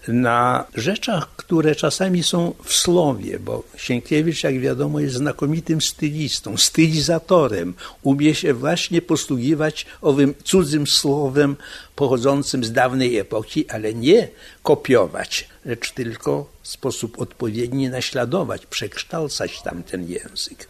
na 0.07 0.65
rzeczach, 0.75 1.35
które 1.35 1.75
czasami 1.75 2.23
są 2.23 2.53
w 2.63 2.73
słowie, 2.73 3.39
bo 3.39 3.63
Sienkiewicz, 3.77 4.43
jak 4.43 4.59
wiadomo, 4.59 4.99
jest 4.99 5.15
znakomitym 5.15 5.81
stylistą, 5.81 6.57
stylizatorem. 6.57 7.73
Umie 8.01 8.35
się 8.35 8.53
właśnie 8.53 9.01
posługiwać 9.01 9.85
owym 10.01 10.33
cudzym 10.43 10.87
słowem 10.87 11.55
pochodzącym 11.95 12.63
z 12.63 12.71
dawnej 12.71 13.17
epoki, 13.17 13.69
ale 13.69 13.93
nie 13.93 14.27
kopiować, 14.63 15.49
lecz 15.65 15.91
tylko 15.91 16.49
w 16.61 16.67
sposób 16.67 17.19
odpowiedni 17.19 17.89
naśladować, 17.89 18.65
przekształcać 18.65 19.61
tamten 19.61 20.09
język. 20.09 20.67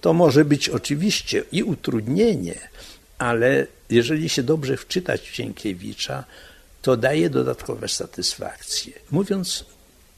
To 0.00 0.12
może 0.12 0.44
być 0.44 0.68
oczywiście 0.68 1.44
i 1.52 1.62
utrudnienie, 1.62 2.58
ale 3.18 3.66
jeżeli 3.90 4.28
się 4.28 4.42
dobrze 4.42 4.76
wczytać 4.76 5.30
w 5.30 5.34
Sienkiewicza, 5.34 6.24
to 6.82 6.96
daje 6.96 7.30
dodatkowe 7.30 7.88
satysfakcje. 7.88 8.92
Mówiąc 9.10 9.64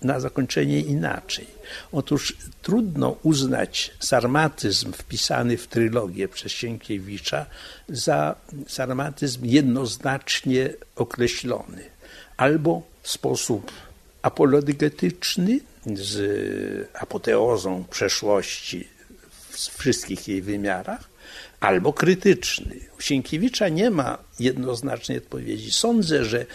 na 0.02 0.20
zakończenie 0.20 0.80
inaczej. 0.80 1.46
Otóż 1.92 2.36
trudno 2.62 3.16
uznać 3.22 3.90
sarmatyzm 4.00 4.92
wpisany 4.92 5.56
w 5.56 5.66
trylogię 5.66 6.28
przez 6.28 6.52
Sienkiewicza 6.52 7.46
za 7.88 8.34
sarmatyzm 8.68 9.40
jednoznacznie 9.44 10.74
określony. 10.96 11.84
Albo 12.36 12.82
w 13.02 13.10
sposób 13.10 13.72
apologetyczny, 14.22 15.60
z 15.94 16.88
apoteozą 16.94 17.84
przeszłości 17.90 18.88
w 19.50 19.56
wszystkich 19.78 20.28
jej 20.28 20.42
wymiarach, 20.42 21.09
albo 21.60 21.92
krytyczny. 21.92 22.76
U 22.98 23.02
Sienkiewicza 23.02 23.68
nie 23.68 23.90
ma 23.90 24.18
jednoznacznej 24.40 25.18
odpowiedzi. 25.18 25.70
Sądzę, 25.70 26.24
że 26.24 26.46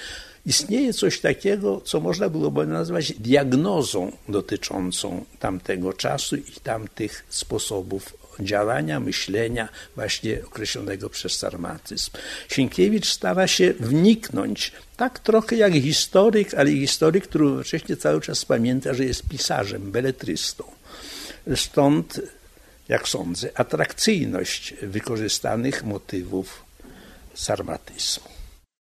istnieje 0.45 0.93
coś 0.93 1.20
takiego, 1.20 1.82
co 1.86 1.99
można 1.99 2.30
byłoby 2.30 2.68
nazwać 2.68 3.14
diagnozą 3.14 4.12
dotyczącą 4.30 5.26
tamtego 5.39 5.93
czasu 5.93 6.36
i 6.36 6.51
tamtych 6.64 7.26
sposobów 7.30 8.14
działania, 8.39 8.99
myślenia, 8.99 9.70
właśnie 9.95 10.45
określonego 10.45 11.10
przez 11.10 11.36
sarmatyzm. 11.36 12.12
Sienkiewicz 12.49 13.08
stara 13.08 13.47
się 13.47 13.74
wniknąć, 13.80 14.72
tak 14.97 15.20
trochę 15.20 15.56
jak 15.56 15.74
historyk, 15.74 16.53
ale 16.53 16.72
historyk, 16.72 17.24
który 17.28 17.45
jednocześnie 17.45 17.97
cały 17.97 18.22
czas 18.22 18.45
pamięta, 18.45 18.93
że 18.93 19.06
jest 19.06 19.30
pisarzem, 19.30 19.91
beletrystą. 19.91 20.64
Stąd 21.56 22.22
jak 22.89 23.07
sądzę, 23.07 23.49
atrakcyjność 23.55 24.73
wykorzystanych 24.81 25.83
motywów 25.83 26.65
sarmatyzmu. 27.33 28.34